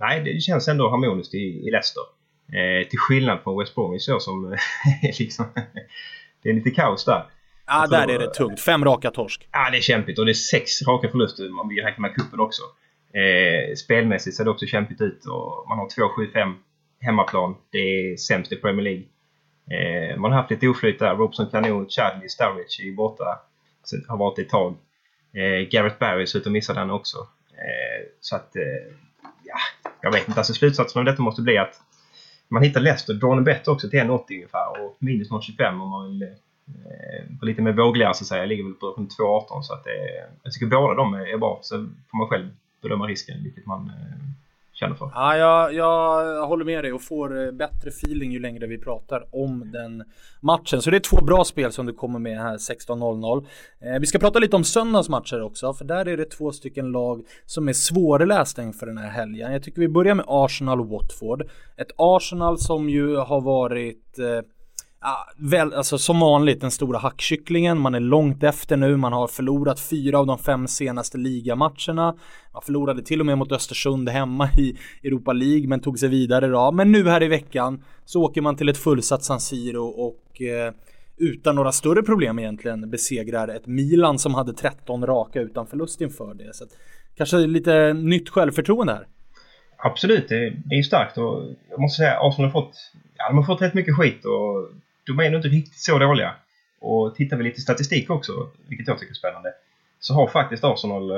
nej, 0.00 0.24
det 0.24 0.40
känns 0.40 0.68
ändå 0.68 0.90
harmoniskt 0.90 1.34
i, 1.34 1.38
i 1.38 1.70
Leicester. 1.70 2.02
Eh, 2.46 2.88
till 2.88 2.98
skillnad 2.98 3.38
från 3.42 3.58
West 3.58 3.74
Bromwich 3.74 4.02
så 4.02 4.20
som 4.20 4.56
liksom... 5.18 5.46
det 6.42 6.48
är 6.48 6.54
lite 6.54 6.70
kaos 6.70 7.04
där. 7.04 7.26
Ja, 7.72 7.86
tror- 7.86 7.98
där 7.98 8.14
är 8.14 8.18
det 8.18 8.34
tungt. 8.34 8.60
Fem 8.60 8.84
raka 8.84 9.10
torsk. 9.10 9.48
Ja, 9.52 9.70
det 9.70 9.76
är 9.76 9.80
kämpigt 9.80 10.18
och 10.18 10.24
det 10.24 10.32
är 10.32 10.34
sex 10.34 10.82
raka 10.82 11.08
förluster 11.08 11.60
om 11.60 11.68
vi 11.68 11.82
räknar 11.82 12.02
med 12.08 12.14
cupen 12.16 12.40
också. 12.40 12.62
Eh, 13.14 13.74
spelmässigt 13.74 14.36
ser 14.36 14.44
det 14.44 14.50
också 14.50 14.66
kämpigt 14.66 15.00
ut 15.00 15.24
och 15.26 15.68
man 15.68 15.78
har 15.78 15.88
2-7-5 15.88 16.54
hemmaplan. 17.00 17.54
Det 17.70 17.78
är 17.78 18.16
sämst 18.16 18.52
i 18.52 18.56
Premier 18.56 18.84
League. 18.84 19.04
Eh, 19.70 20.16
man 20.16 20.32
har 20.32 20.38
haft 20.38 20.50
lite 20.50 20.68
oflyt 20.68 20.98
där. 20.98 21.14
Robson 21.14 21.46
Kanon, 21.50 21.88
Chadley, 21.88 22.28
Sturridge 22.28 22.88
är 22.88 22.92
borta. 22.96 23.40
Så 23.84 23.96
har 24.08 24.16
varit 24.16 24.38
ett 24.38 24.48
tag. 24.48 24.76
Eh, 25.34 25.68
Gareth 25.68 25.98
Barry 25.98 26.26
ser 26.26 26.38
ut 26.38 26.46
att 26.46 26.52
missa 26.52 26.74
den 26.74 26.90
också. 26.90 27.18
Eh, 27.52 28.06
så 28.20 28.36
att, 28.36 28.56
eh, 28.56 28.62
ja, 29.44 29.56
jag 30.00 30.12
vet 30.12 30.28
inte. 30.28 30.40
Alltså 30.40 30.52
slutsatsen 30.54 30.98
av 31.00 31.04
detta 31.04 31.22
måste 31.22 31.42
bli 31.42 31.58
att 31.58 31.74
man 32.48 32.62
hittar 32.62 32.80
Leicester, 32.80 33.14
drawn 33.14 33.44
bet 33.44 33.68
också 33.68 33.90
till 33.90 33.98
1,80 33.98 34.34
ungefär 34.34 34.84
och 34.84 34.96
minus 34.98 35.30
0,25 35.30 35.82
om 35.82 35.88
man 35.90 36.08
vill 36.10 36.22
eh, 36.22 36.28
Eh, 36.86 37.38
på 37.38 37.46
lite 37.46 37.62
mer 37.62 37.72
vågligare 37.72 38.14
så 38.14 38.24
att 38.24 38.28
säga. 38.28 38.42
Jag 38.42 38.48
ligger 38.48 38.64
väl 38.64 38.74
på 38.74 38.86
runt 38.86 39.18
2,18 39.18 39.62
så 39.62 39.74
att 39.74 39.84
det, 39.84 40.26
jag 40.42 40.52
tycker 40.52 40.66
båda 40.66 40.94
de 40.94 41.14
är 41.14 41.38
bra. 41.38 41.58
Så 41.62 41.74
får 42.10 42.18
man 42.18 42.28
själv 42.28 42.48
bedöma 42.82 43.06
risken 43.06 43.42
vilket 43.42 43.66
man 43.66 43.86
eh, 43.86 44.22
känner 44.82 44.94
för. 44.94 45.10
Ja, 45.14 45.36
jag, 45.36 45.74
jag 45.74 46.46
håller 46.46 46.64
med 46.64 46.84
dig 46.84 46.92
och 46.92 47.02
får 47.02 47.46
eh, 47.46 47.52
bättre 47.52 47.88
feeling 47.88 48.32
ju 48.32 48.38
längre 48.38 48.66
vi 48.66 48.78
pratar 48.78 49.24
om 49.32 49.72
den 49.72 50.04
matchen. 50.40 50.82
Så 50.82 50.90
det 50.90 50.96
är 50.96 51.00
två 51.00 51.24
bra 51.24 51.44
spel 51.44 51.72
som 51.72 51.86
du 51.86 51.92
kommer 51.92 52.18
med 52.18 52.38
här 52.38 52.56
16.00. 52.56 53.46
Eh, 53.80 54.00
vi 54.00 54.06
ska 54.06 54.18
prata 54.18 54.38
lite 54.38 54.56
om 54.56 54.64
söndagens 54.64 55.08
matcher 55.08 55.42
också, 55.42 55.74
för 55.74 55.84
där 55.84 56.08
är 56.08 56.16
det 56.16 56.24
två 56.24 56.52
stycken 56.52 56.92
lag 56.92 57.24
som 57.46 57.68
är 57.68 57.72
svårlästa 57.72 58.62
inför 58.62 58.86
den 58.86 58.98
här 58.98 59.10
helgen. 59.10 59.52
Jag 59.52 59.62
tycker 59.62 59.80
vi 59.80 59.88
börjar 59.88 60.14
med 60.14 60.24
Arsenal-Watford. 60.28 61.42
Ett 61.76 61.90
Arsenal 61.96 62.58
som 62.58 62.90
ju 62.90 63.16
har 63.16 63.40
varit 63.40 64.18
eh, 64.18 64.40
Ja, 65.04 65.26
väl, 65.36 65.74
alltså 65.74 65.98
som 65.98 66.20
vanligt 66.20 66.60
den 66.60 66.70
stora 66.70 66.98
hackkycklingen. 66.98 67.78
Man 67.78 67.94
är 67.94 68.00
långt 68.00 68.42
efter 68.42 68.76
nu. 68.76 68.96
Man 68.96 69.12
har 69.12 69.28
förlorat 69.28 69.80
fyra 69.80 70.18
av 70.18 70.26
de 70.26 70.38
fem 70.38 70.66
senaste 70.66 71.18
ligamatcherna. 71.18 72.16
Man 72.52 72.62
förlorade 72.62 73.02
till 73.02 73.20
och 73.20 73.26
med 73.26 73.38
mot 73.38 73.52
Östersund 73.52 74.08
hemma 74.08 74.48
i 74.58 74.78
Europa 75.04 75.32
League 75.32 75.68
men 75.68 75.80
tog 75.80 75.98
sig 75.98 76.08
vidare 76.08 76.46
då. 76.46 76.72
Men 76.72 76.92
nu 76.92 77.08
här 77.08 77.22
i 77.22 77.28
veckan 77.28 77.84
så 78.04 78.22
åker 78.22 78.40
man 78.40 78.56
till 78.56 78.68
ett 78.68 78.78
fullsatt 78.78 79.24
San 79.24 79.40
Siro 79.40 79.84
och 79.84 80.42
eh, 80.42 80.72
utan 81.16 81.56
några 81.56 81.72
större 81.72 82.02
problem 82.02 82.38
egentligen 82.38 82.90
besegrar 82.90 83.48
ett 83.48 83.66
Milan 83.66 84.18
som 84.18 84.34
hade 84.34 84.52
13 84.52 85.06
raka 85.06 85.40
utan 85.40 85.66
förlust 85.66 86.00
inför 86.00 86.34
det. 86.34 86.54
Så 86.54 86.64
att, 86.64 86.70
kanske 87.16 87.36
lite 87.36 87.92
nytt 87.92 88.28
självförtroende 88.28 88.92
här. 88.92 89.06
Absolut, 89.76 90.28
det, 90.28 90.46
är 90.46 90.76
ju 90.76 90.82
starkt 90.82 91.18
och 91.18 91.42
jag 91.70 91.80
måste 91.80 91.96
säga 91.96 92.18
Arsenal 92.20 92.50
har 92.50 92.62
fått, 92.62 92.74
ja, 93.16 93.28
de 93.28 93.36
har 93.36 93.44
fått 93.44 93.62
rätt 93.62 93.74
mycket 93.74 93.96
skit 93.96 94.24
och 94.24 94.68
de 95.06 95.18
är 95.20 95.30
nog 95.30 95.38
inte 95.38 95.48
riktigt 95.48 95.78
så 95.78 95.98
dåliga. 95.98 96.34
Och 96.78 97.14
tittar 97.14 97.36
vi 97.36 97.44
lite 97.44 97.60
statistik 97.60 98.10
också, 98.10 98.50
vilket 98.66 98.88
jag 98.88 98.98
tycker 98.98 99.12
är 99.12 99.14
spännande, 99.14 99.54
så 100.00 100.14
har 100.14 100.26
faktiskt 100.26 100.64
Arsenal 100.64 101.10
eh, 101.10 101.16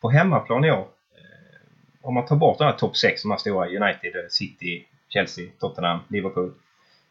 på 0.00 0.10
hemmaplan 0.10 0.64
i 0.64 0.70
år, 0.70 0.88
eh, 1.16 1.58
om 2.00 2.14
man 2.14 2.26
tar 2.26 2.36
bort 2.36 2.58
de 2.58 2.64
här 2.64 2.72
topp 2.72 2.96
6, 2.96 3.22
de 3.22 3.30
här 3.30 3.38
stora 3.38 3.66
United, 3.66 4.16
eh, 4.16 4.28
City, 4.28 4.86
Chelsea, 5.08 5.50
Tottenham, 5.60 6.00
Liverpool, 6.08 6.52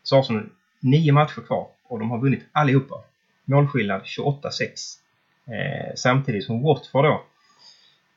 så 0.04 0.16
har 0.16 0.22
Arsenal 0.22 0.50
nio 0.80 1.14
matcher 1.14 1.42
kvar 1.42 1.68
och 1.84 2.00
de 2.00 2.12
har 2.12 2.18
vunnit 2.18 2.46
allihopa. 2.52 2.96
Målskillnad 3.46 4.02
28-6. 4.04 4.98
Eh, 5.46 5.96
samtidigt 5.96 6.46
som 6.46 6.64
Watford 6.64 7.06
då, 7.06 7.24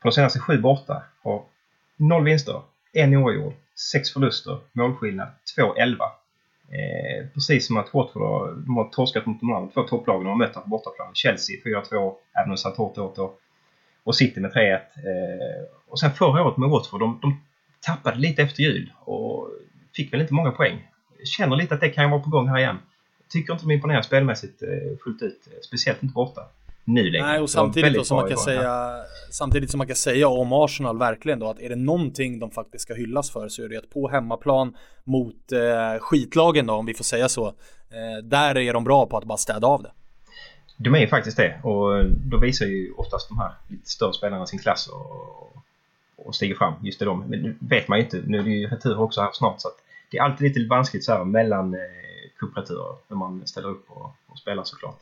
på 0.01 0.09
de 0.09 0.11
senaste 0.11 0.39
sju 0.39 0.57
borta, 0.57 1.03
har 1.21 1.43
noll 1.97 2.23
vinster, 2.23 2.61
en 2.93 3.15
oavgjord, 3.15 3.53
sex 3.75 4.13
förluster, 4.13 4.57
målskillnad 4.71 5.27
2-11. 5.57 5.97
Eh, 6.69 7.27
precis 7.33 7.67
som 7.67 7.77
att 7.77 7.93
Watford 7.93 8.21
har, 8.21 8.51
de 8.51 8.77
har 8.77 8.89
torskat 8.89 9.25
mot 9.25 9.39
de 9.39 9.53
andra 9.53 9.71
två 9.71 9.83
topplagen 9.83 10.23
de 10.23 10.29
har 10.29 10.37
mött 10.37 10.53
på 10.53 10.69
bortaplan. 10.69 11.11
Chelsea 11.13 11.55
4-2, 11.65 12.13
även 12.39 12.51
om 12.51 12.57
satt 12.57 12.77
hårt 12.77 12.97
åt 12.97 13.15
då. 13.15 13.33
Och 14.03 14.15
City 14.15 14.39
med 14.39 14.51
3-1. 14.51 14.73
Eh, 14.73 14.81
och 15.87 15.99
sen 15.99 16.11
förra 16.11 16.43
året 16.43 16.57
med 16.57 16.69
Watford, 16.69 16.99
de, 16.99 17.19
de 17.21 17.41
tappade 17.79 18.17
lite 18.17 18.41
efter 18.41 18.63
jul 18.63 18.93
och 18.99 19.49
fick 19.95 20.13
väl 20.13 20.21
inte 20.21 20.33
många 20.33 20.51
poäng. 20.51 20.87
Känner 21.23 21.55
lite 21.55 21.73
att 21.73 21.81
det 21.81 21.89
kan 21.89 22.11
vara 22.11 22.21
på 22.21 22.29
gång 22.29 22.47
här 22.47 22.57
igen. 22.57 22.77
Tycker 23.29 23.53
inte 23.53 23.65
de 23.65 23.71
imponerar 23.71 24.01
spelmässigt 24.01 24.63
eh, 24.63 24.97
fullt 25.03 25.21
ut, 25.21 25.47
eh, 25.47 25.59
speciellt 25.61 26.03
inte 26.03 26.13
borta 26.13 26.41
nu 26.85 27.09
längre. 27.09 27.27
Nej, 27.27 27.39
och 27.39 27.49
samtidigt, 27.49 28.07
som 28.07 28.17
man 28.17 28.27
kan 28.29 28.37
säga, 28.37 28.95
samtidigt 29.31 29.71
som 29.71 29.77
man 29.77 29.87
kan 29.87 29.95
säga 29.95 30.27
om 30.27 30.53
Arsenal 30.53 30.97
verkligen 30.97 31.39
då 31.39 31.49
att 31.49 31.59
är 31.59 31.69
det 31.69 31.75
någonting 31.75 32.39
de 32.39 32.51
faktiskt 32.51 32.81
ska 32.81 32.93
hyllas 32.93 33.31
för 33.31 33.49
så 33.49 33.63
är 33.63 33.69
det 33.69 33.77
att 33.77 33.89
på 33.89 34.09
hemmaplan 34.09 34.75
mot 35.03 35.51
eh, 35.51 35.99
skitlagen 35.99 36.65
då 36.65 36.73
om 36.73 36.85
vi 36.85 36.93
får 36.93 37.03
säga 37.03 37.29
så. 37.29 37.47
Eh, 37.47 38.23
där 38.23 38.57
är 38.57 38.73
de 38.73 38.83
bra 38.83 39.05
på 39.05 39.17
att 39.17 39.23
bara 39.23 39.37
städa 39.37 39.67
av 39.67 39.83
det. 39.83 39.91
De 40.77 40.95
är 40.95 40.99
ju 40.99 41.07
faktiskt 41.07 41.37
det 41.37 41.59
och 41.63 42.05
då 42.05 42.37
visar 42.37 42.65
ju 42.65 42.91
oftast 42.97 43.29
de 43.29 43.37
här 43.37 43.51
lite 43.67 43.89
större 43.89 44.13
spelarna 44.13 44.45
sin 44.45 44.59
klass 44.59 44.87
och, 44.87 45.55
och 46.15 46.35
stiger 46.35 46.55
fram. 46.55 46.73
Just 46.81 46.99
det 46.99 47.05
de. 47.05 47.19
Men 47.19 47.39
nu 47.39 47.55
vet 47.59 47.87
man 47.87 47.97
ju 47.97 48.03
inte. 48.03 48.21
Nu 48.25 48.39
är 48.39 48.43
det 48.43 48.49
ju 48.49 48.67
retur 48.67 48.99
också 48.99 49.21
här 49.21 49.29
snart 49.33 49.61
så 49.61 49.67
att 49.67 49.75
det 50.11 50.17
är 50.17 50.21
alltid 50.21 50.47
lite 50.47 50.69
vanskligt 50.69 51.03
så 51.03 51.11
här 51.11 51.23
mellan 51.23 51.73
eh, 51.73 51.79
cupreturer 52.39 52.95
när 53.07 53.17
man 53.17 53.47
ställer 53.47 53.69
upp 53.69 53.85
och, 53.87 54.15
och 54.27 54.37
spelar 54.37 54.63
såklart. 54.63 54.99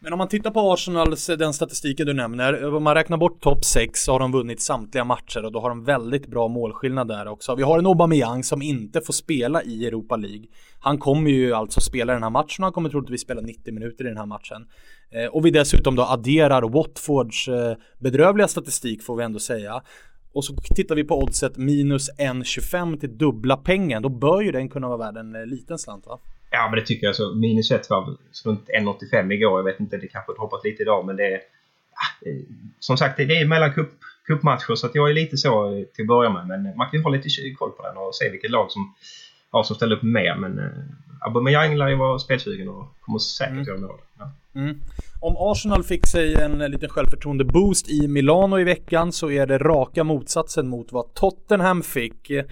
Men 0.00 0.12
om 0.12 0.18
man 0.18 0.28
tittar 0.28 0.50
på 0.50 0.72
Arsenals, 0.72 1.28
eh, 1.28 1.36
den 1.36 1.52
statistiken 1.52 2.06
du 2.06 2.12
nämner, 2.12 2.62
eh, 2.62 2.74
om 2.74 2.82
man 2.82 2.94
räknar 2.94 3.16
bort 3.16 3.40
topp 3.40 3.64
6 3.64 4.04
så 4.04 4.12
har 4.12 4.18
de 4.18 4.32
vunnit 4.32 4.60
samtliga 4.60 5.04
matcher 5.04 5.44
och 5.44 5.52
då 5.52 5.60
har 5.60 5.68
de 5.68 5.84
väldigt 5.84 6.26
bra 6.26 6.48
målskillnad 6.48 7.08
där 7.08 7.28
också. 7.28 7.54
Vi 7.54 7.62
har 7.62 7.78
en 7.78 7.86
Aubameyang 7.86 8.44
som 8.44 8.62
inte 8.62 9.00
får 9.00 9.12
spela 9.12 9.62
i 9.62 9.86
Europa 9.86 10.16
League. 10.16 10.46
Han 10.80 10.98
kommer 10.98 11.30
ju 11.30 11.52
alltså 11.52 11.80
spela 11.80 12.12
den 12.12 12.22
här 12.22 12.30
matchen 12.30 12.62
och 12.62 12.64
han 12.64 12.72
kommer 12.72 12.90
troligtvis 12.90 13.20
spela 13.20 13.40
90 13.40 13.74
minuter 13.74 14.04
i 14.04 14.08
den 14.08 14.16
här 14.16 14.26
matchen. 14.26 14.66
Eh, 15.10 15.26
och 15.26 15.46
vi 15.46 15.50
dessutom 15.50 15.96
då 15.96 16.02
adderar 16.02 16.62
Watfords 16.62 17.48
bedrövliga 17.98 18.48
statistik 18.48 19.02
får 19.02 19.16
vi 19.16 19.24
ändå 19.24 19.38
säga. 19.38 19.82
Och 20.32 20.44
så 20.44 20.54
tittar 20.56 20.94
vi 20.94 21.04
på 21.04 21.22
oddset 21.22 21.56
minus 21.56 22.10
1,25 22.18 23.00
till 23.00 23.18
dubbla 23.18 23.56
pengen. 23.56 24.02
Då 24.02 24.08
bör 24.08 24.40
ju 24.40 24.52
den 24.52 24.68
kunna 24.68 24.88
vara 24.88 24.98
värd 24.98 25.16
en 25.16 25.32
liten 25.48 25.78
slant 25.78 26.06
va? 26.06 26.18
Ja, 26.50 26.68
men 26.70 26.80
det 26.80 26.86
tycker 26.86 27.06
jag. 27.06 27.16
Så 27.16 27.34
minus 27.34 27.70
1 27.70 27.90
var 27.90 28.16
runt 28.44 28.68
1,85 28.68 29.32
igår. 29.32 29.58
Jag 29.58 29.64
vet 29.64 29.80
inte, 29.80 29.96
det 29.96 30.08
kanske 30.08 30.32
har 30.32 30.36
hoppat 30.36 30.64
lite 30.64 30.82
idag, 30.82 31.06
men 31.06 31.16
det 31.16 31.26
är... 31.26 31.36
Ah, 31.92 32.14
ja, 32.20 32.32
som 32.78 32.96
sagt, 32.96 33.16
det 33.16 33.22
är 33.22 33.46
mellan 33.46 33.72
cup, 33.72 33.90
cupmatcher 34.26 34.74
så 34.74 34.86
att 34.86 34.94
jag 34.94 35.10
är 35.10 35.14
lite 35.14 35.36
så 35.36 35.78
eh, 35.78 35.84
till 35.84 36.02
att 36.02 36.08
börja 36.08 36.30
med. 36.30 36.46
Men 36.48 36.76
man 36.76 36.90
kan 36.90 36.98
ju 36.98 37.02
ha 37.02 37.10
lite 37.10 37.28
koll 37.58 37.70
på 37.70 37.82
den 37.82 37.96
och 37.96 38.14
se 38.14 38.30
vilket 38.30 38.50
lag 38.50 38.70
som, 38.70 38.94
ja, 39.52 39.64
som 39.64 39.76
ställer 39.76 39.96
upp 39.96 40.02
mer. 40.02 40.36
Men 40.36 40.58
eh, 40.58 41.26
Aubameyang 41.26 41.76
lär 41.76 41.88
ju 41.88 41.96
vara 41.96 42.18
spelsugen 42.18 42.68
och 42.68 42.94
kommer 43.00 43.18
säkert 43.18 43.52
mm. 43.52 43.66
göra 43.66 43.80
mål. 43.80 44.00
Ja. 44.18 44.32
Mm. 44.54 44.80
Om 45.20 45.36
Arsenal 45.38 45.84
fick 45.84 46.06
sig 46.06 46.34
en 46.34 46.58
liten 46.58 46.88
självförtroende-boost 46.88 47.88
i 47.88 48.08
Milano 48.08 48.58
i 48.58 48.64
veckan 48.64 49.12
så 49.12 49.30
är 49.30 49.46
det 49.46 49.58
raka 49.58 50.04
motsatsen 50.04 50.68
mot 50.68 50.92
vad 50.92 51.14
Tottenham 51.14 51.82
fick. 51.82 52.30
Eh, 52.30 52.44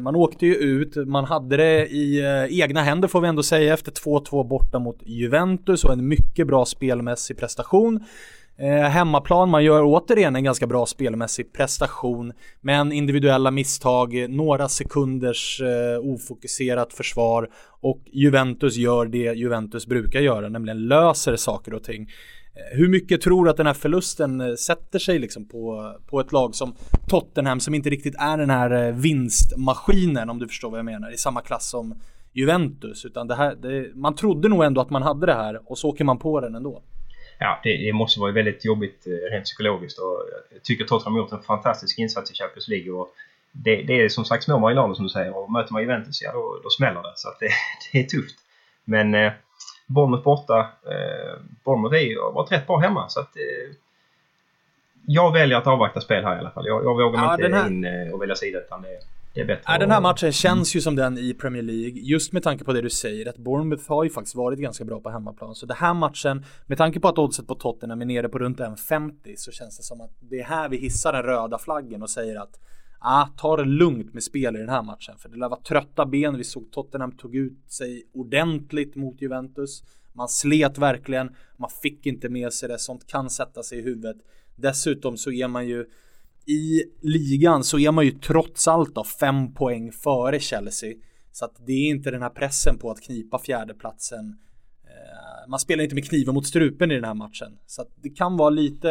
man 0.00 0.16
åkte 0.16 0.46
ju 0.46 0.54
ut, 0.54 0.96
man 1.08 1.24
hade 1.24 1.56
det 1.56 1.86
i 1.86 2.20
eh, 2.20 2.60
egna 2.60 2.82
händer 2.82 3.08
får 3.08 3.20
vi 3.20 3.28
ändå 3.28 3.42
säga 3.42 3.74
efter 3.74 3.92
2-2 3.92 4.48
borta 4.48 4.78
mot 4.78 4.98
Juventus 5.06 5.84
och 5.84 5.92
en 5.92 6.08
mycket 6.08 6.46
bra 6.46 6.64
spelmässig 6.64 7.38
prestation. 7.38 8.04
Eh, 8.60 8.88
hemmaplan, 8.88 9.50
man 9.50 9.64
gör 9.64 9.82
återigen 9.84 10.36
en 10.36 10.44
ganska 10.44 10.66
bra 10.66 10.86
spelmässig 10.86 11.52
prestation. 11.52 12.32
Men 12.60 12.92
individuella 12.92 13.50
misstag, 13.50 14.26
några 14.28 14.68
sekunders 14.68 15.60
eh, 15.60 15.98
ofokuserat 16.00 16.92
försvar 16.92 17.48
och 17.80 18.02
Juventus 18.12 18.76
gör 18.76 19.06
det 19.06 19.32
Juventus 19.32 19.86
brukar 19.86 20.20
göra, 20.20 20.48
nämligen 20.48 20.88
löser 20.88 21.36
saker 21.36 21.74
och 21.74 21.84
ting. 21.84 22.02
Eh, 22.02 22.78
hur 22.78 22.88
mycket 22.88 23.20
tror 23.20 23.44
du 23.44 23.50
att 23.50 23.56
den 23.56 23.66
här 23.66 23.74
förlusten 23.74 24.40
eh, 24.40 24.54
sätter 24.54 24.98
sig 24.98 25.18
liksom 25.18 25.48
på, 25.48 25.94
på 26.06 26.20
ett 26.20 26.32
lag 26.32 26.54
som 26.54 26.74
Tottenham 27.08 27.60
som 27.60 27.74
inte 27.74 27.90
riktigt 27.90 28.14
är 28.18 28.38
den 28.38 28.50
här 28.50 28.86
eh, 28.86 28.94
vinstmaskinen 28.94 30.30
om 30.30 30.38
du 30.38 30.48
förstår 30.48 30.70
vad 30.70 30.78
jag 30.78 30.86
menar, 30.86 31.14
i 31.14 31.16
samma 31.16 31.40
klass 31.40 31.70
som 31.70 32.00
Juventus. 32.32 33.04
Utan 33.04 33.26
det 33.26 33.34
här, 33.34 33.54
det, 33.54 33.94
man 33.94 34.14
trodde 34.14 34.48
nog 34.48 34.64
ändå 34.64 34.80
att 34.80 34.90
man 34.90 35.02
hade 35.02 35.26
det 35.26 35.34
här 35.34 35.70
och 35.70 35.78
så 35.78 35.88
åker 35.88 36.04
man 36.04 36.18
på 36.18 36.40
den 36.40 36.54
ändå 36.54 36.82
ja, 37.38 37.60
det, 37.62 37.76
det, 37.76 37.92
måste 37.92 38.20
vara 38.20 38.32
väldigt 38.32 38.64
jobbigt 38.64 39.06
eh, 39.06 39.32
rent 39.32 39.44
psykologiskt. 39.44 39.98
Och 39.98 40.22
jag 40.52 40.62
tycker 40.62 40.84
Tottenham 40.84 41.12
har 41.12 41.20
gjort 41.20 41.32
en 41.32 41.42
fantastisk 41.42 41.98
insats 41.98 42.30
i 42.30 42.34
Champions 42.34 42.68
League. 42.68 42.92
Och 42.92 43.08
det, 43.52 43.82
det 43.82 44.04
är 44.04 44.08
som 44.08 44.24
sagt 44.24 44.44
små 44.44 44.58
marginaler 44.58 44.94
som 44.94 45.04
du 45.04 45.08
säger 45.10 45.36
och 45.36 45.52
möter 45.52 45.72
man 45.72 45.82
Juventus, 45.82 46.22
ja 46.22 46.32
då, 46.32 46.60
då 46.62 46.70
smäller 46.70 47.02
det. 47.02 47.12
Så 47.16 47.28
det, 47.40 47.48
det, 47.92 47.98
är 47.98 48.04
tufft. 48.04 48.36
Men 48.84 49.14
eh, 49.14 49.32
Bournemouth 49.86 50.24
borta. 50.24 50.60
Eh, 50.60 51.40
Bournemouth 51.64 52.22
har 52.22 52.32
varit 52.32 52.52
rätt 52.52 52.66
bra 52.66 52.78
hemma 52.78 53.08
så 53.08 53.20
att 53.20 53.36
eh, 53.36 53.74
jag 55.06 55.32
väljer 55.32 55.58
att 55.58 55.66
avvakta 55.66 56.00
spel 56.00 56.24
här 56.24 56.36
i 56.36 56.38
alla 56.38 56.50
fall. 56.50 56.66
Jag, 56.66 56.84
jag 56.84 56.94
vågar 56.94 57.22
ja, 57.22 57.34
inte 57.34 57.56
här... 57.56 57.66
in 57.66 57.84
eh, 57.84 58.14
och 58.14 58.22
välja 58.22 58.34
sida 58.34 58.58
utan 58.58 58.82
det, 58.82 58.98
det 59.34 59.40
är 59.40 59.44
bättre. 59.44 59.62
Ja, 59.66 59.78
den 59.78 59.90
här 59.90 60.00
matchen 60.00 60.32
känns 60.32 60.76
ju 60.76 60.80
som 60.80 60.96
den 60.96 61.18
i 61.18 61.34
Premier 61.34 61.62
League. 61.62 62.00
Just 62.00 62.32
med 62.32 62.42
tanke 62.42 62.64
på 62.64 62.72
det 62.72 62.80
du 62.80 62.90
säger 62.90 63.28
att 63.28 63.36
Bournemouth 63.36 63.88
har 63.88 64.04
ju 64.04 64.10
faktiskt 64.10 64.36
varit 64.36 64.58
ganska 64.58 64.84
bra 64.84 65.00
på 65.00 65.10
hemmaplan. 65.10 65.54
Så 65.54 65.66
den 65.66 65.76
här 65.76 65.94
matchen, 65.94 66.44
med 66.66 66.78
tanke 66.78 67.00
på 67.00 67.08
att 67.08 67.18
oddset 67.18 67.46
på 67.46 67.54
Tottenham 67.54 68.00
är 68.00 68.06
nere 68.06 68.28
på 68.28 68.38
runt 68.38 68.58
1,50 68.58 69.34
så 69.36 69.52
känns 69.52 69.76
det 69.76 69.82
som 69.82 70.00
att 70.00 70.10
det 70.20 70.40
är 70.40 70.44
här 70.44 70.68
vi 70.68 70.76
hissar 70.76 71.12
den 71.12 71.22
röda 71.22 71.58
flaggen 71.58 72.02
och 72.02 72.10
säger 72.10 72.40
att 72.40 72.60
ah, 72.98 73.26
ta 73.36 73.56
det 73.56 73.64
lugnt 73.64 74.14
med 74.14 74.22
spel 74.22 74.56
i 74.56 74.58
den 74.58 74.68
här 74.68 74.82
matchen. 74.82 75.18
För 75.18 75.28
det 75.28 75.36
lär 75.36 75.48
vara 75.48 75.60
trötta 75.60 76.06
ben. 76.06 76.36
Vi 76.36 76.44
såg 76.44 76.70
Tottenham 76.72 77.12
tog 77.12 77.34
ut 77.34 77.72
sig 77.72 78.02
ordentligt 78.14 78.96
mot 78.96 79.22
Juventus. 79.22 79.82
Man 80.12 80.28
slet 80.28 80.78
verkligen. 80.78 81.30
Man 81.56 81.70
fick 81.82 82.06
inte 82.06 82.28
med 82.28 82.52
sig 82.52 82.68
det. 82.68 82.78
Sånt 82.78 83.06
kan 83.06 83.30
sätta 83.30 83.62
sig 83.62 83.78
i 83.78 83.82
huvudet. 83.82 84.16
Dessutom 84.56 85.16
så 85.16 85.30
är 85.30 85.48
man 85.48 85.68
ju 85.68 85.86
i 86.48 86.84
ligan 87.00 87.64
så 87.64 87.78
är 87.78 87.92
man 87.92 88.04
ju 88.04 88.10
trots 88.10 88.68
allt 88.68 88.94
då 88.94 89.04
fem 89.04 89.54
poäng 89.54 89.92
före 89.92 90.40
Chelsea. 90.40 90.94
Så 91.32 91.44
att 91.44 91.66
det 91.66 91.72
är 91.72 91.88
inte 91.88 92.10
den 92.10 92.22
här 92.22 92.30
pressen 92.30 92.78
på 92.78 92.90
att 92.90 93.02
knipa 93.02 93.38
fjärdeplatsen. 93.38 94.36
Eh, 94.84 95.48
man 95.48 95.58
spelar 95.58 95.84
inte 95.84 95.94
med 95.94 96.08
kniven 96.08 96.34
mot 96.34 96.46
strupen 96.46 96.90
i 96.90 96.94
den 96.94 97.04
här 97.04 97.14
matchen. 97.14 97.58
Så 97.66 97.82
att 97.82 97.88
det 98.02 98.08
kan 98.08 98.36
vara 98.36 98.50
lite, 98.50 98.88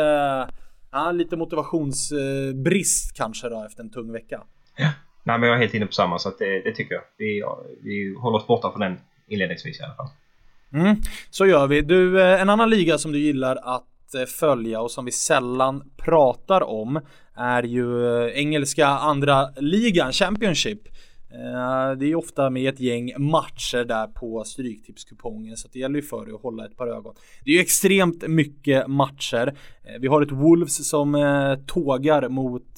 ja, 0.91 1.11
lite 1.11 1.37
motivationsbrist 1.37 3.13
kanske 3.15 3.49
då 3.49 3.65
efter 3.65 3.83
en 3.83 3.89
tung 3.89 4.11
vecka. 4.11 4.43
Ja, 4.77 4.91
nej 5.23 5.39
men 5.39 5.49
jag 5.49 5.57
är 5.57 5.61
helt 5.61 5.73
inne 5.73 5.85
på 5.85 5.93
samma 5.93 6.19
så 6.19 6.29
att 6.29 6.39
det, 6.39 6.61
det 6.61 6.71
tycker 6.71 6.95
jag. 6.95 7.03
Vi, 7.17 7.43
vi 7.83 8.15
håller 8.21 8.37
oss 8.37 8.47
borta 8.47 8.71
från 8.71 8.81
den 8.81 8.99
inledningsvis 9.27 9.79
i 9.79 9.83
alla 9.83 9.95
fall. 9.95 10.09
Mm, 10.73 10.95
så 11.29 11.45
gör 11.45 11.67
vi. 11.67 11.81
Du, 11.81 12.21
eh, 12.21 12.41
en 12.41 12.49
annan 12.49 12.69
liga 12.69 12.97
som 12.97 13.11
du 13.11 13.19
gillar 13.19 13.55
att 13.55 13.87
att 14.07 14.15
eh, 14.15 14.25
följa 14.25 14.81
och 14.81 14.91
som 14.91 15.05
vi 15.05 15.11
sällan 15.11 15.91
pratar 15.97 16.61
om 16.61 16.99
är 17.35 17.63
ju 17.63 18.05
eh, 18.05 18.39
engelska 18.39 18.87
andra 18.87 19.49
ligan, 19.57 20.11
Championship. 20.11 20.87
Eh, 21.31 21.97
det 21.97 22.05
är 22.05 22.07
ju 22.07 22.15
ofta 22.15 22.49
med 22.49 22.73
ett 22.73 22.79
gäng 22.79 23.11
matcher 23.17 23.85
där 23.85 24.07
på 24.07 24.43
Stryktipskupongen 24.43 25.57
så 25.57 25.67
det 25.73 25.79
gäller 25.79 25.95
ju 25.95 26.01
för 26.01 26.25
dig 26.25 26.35
att 26.35 26.41
hålla 26.41 26.65
ett 26.65 26.77
par 26.77 26.87
ögon. 26.87 27.15
Det 27.43 27.51
är 27.51 27.53
ju 27.55 27.61
extremt 27.61 28.27
mycket 28.27 28.87
matcher. 28.87 29.57
Vi 29.99 30.07
har 30.07 30.21
ett 30.21 30.31
Wolves 30.31 30.89
som 30.89 31.13
tågar 31.67 32.29
mot 32.29 32.77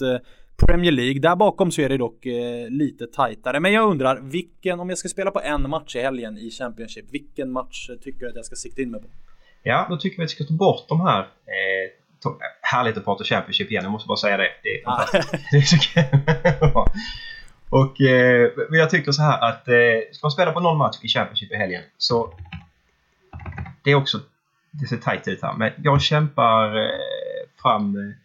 Premier 0.68 0.92
League. 0.92 1.20
Där 1.20 1.36
bakom 1.36 1.72
så 1.72 1.82
är 1.82 1.90
det 1.90 1.98
dock 1.98 2.26
lite 2.70 3.08
tajtare. 3.08 3.60
Men 3.60 3.74
jag 3.74 3.92
undrar, 3.92 4.22
vilken, 4.22 4.80
om 4.80 4.90
jag 4.90 4.98
ska 4.98 5.10
spela 5.10 5.32
på 5.32 5.42
en 5.42 5.70
match 5.70 5.96
i 5.96 6.00
helgen 6.00 6.38
i 6.38 6.52
Championship, 6.52 7.06
vilken 7.12 7.52
match 7.52 7.90
tycker 8.02 8.20
du 8.20 8.30
att 8.30 8.36
jag 8.36 8.46
ska 8.46 8.56
sikta 8.56 8.82
in 8.82 8.92
mig 8.92 9.02
på? 9.02 9.08
Ja, 9.64 9.88
då 9.90 9.98
tycker 9.98 10.18
vi 10.18 10.24
att 10.24 10.32
vi 10.32 10.36
ska 10.36 10.44
ta 10.44 10.54
bort 10.54 10.86
de 10.90 11.02
här 11.02 11.20
eh, 11.20 11.90
to- 12.24 12.40
Härligt 12.62 12.98
att 12.98 13.06
prata 13.06 13.24
Championship 13.24 13.72
igen, 13.72 13.84
jag 13.84 13.92
måste 13.92 14.08
bara 14.08 14.18
säga 14.18 14.38
det. 14.38 14.50
Det 14.64 14.70
är 14.70 14.84
fantastiskt. 14.84 15.46
det 15.52 15.58
är 15.58 15.62
så 15.62 15.78
kul. 15.78 16.04
Och 17.70 18.02
eh, 18.02 18.52
jag 18.72 18.90
tycker 18.90 19.12
så 19.12 19.22
här 19.22 19.50
att 19.50 19.68
eh, 19.68 20.12
ska 20.12 20.26
man 20.26 20.32
spela 20.32 20.52
på 20.52 20.60
någon 20.60 20.78
match 20.78 20.98
i 21.02 21.08
Championship 21.08 21.52
i 21.52 21.56
helgen 21.56 21.84
så 21.98 22.34
det 23.84 23.92
är 23.92 23.96
också, 23.96 24.20
det 24.72 24.88
ser 24.88 24.98
tajt 24.98 25.28
ut 25.28 25.42
här, 25.42 25.54
men 25.54 25.72
jag 25.84 26.02
kämpar 26.02 26.78
eh, 26.78 26.90
fram 27.62 27.96
eh, 27.96 28.16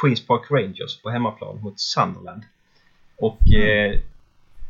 Queens 0.00 0.26
Park 0.26 0.50
Rangers 0.50 1.02
på 1.02 1.10
hemmaplan 1.10 1.60
mot 1.60 1.80
Sunderland. 1.80 2.42
Och 3.16 3.40
mm. 3.46 3.92
eh, 3.92 3.98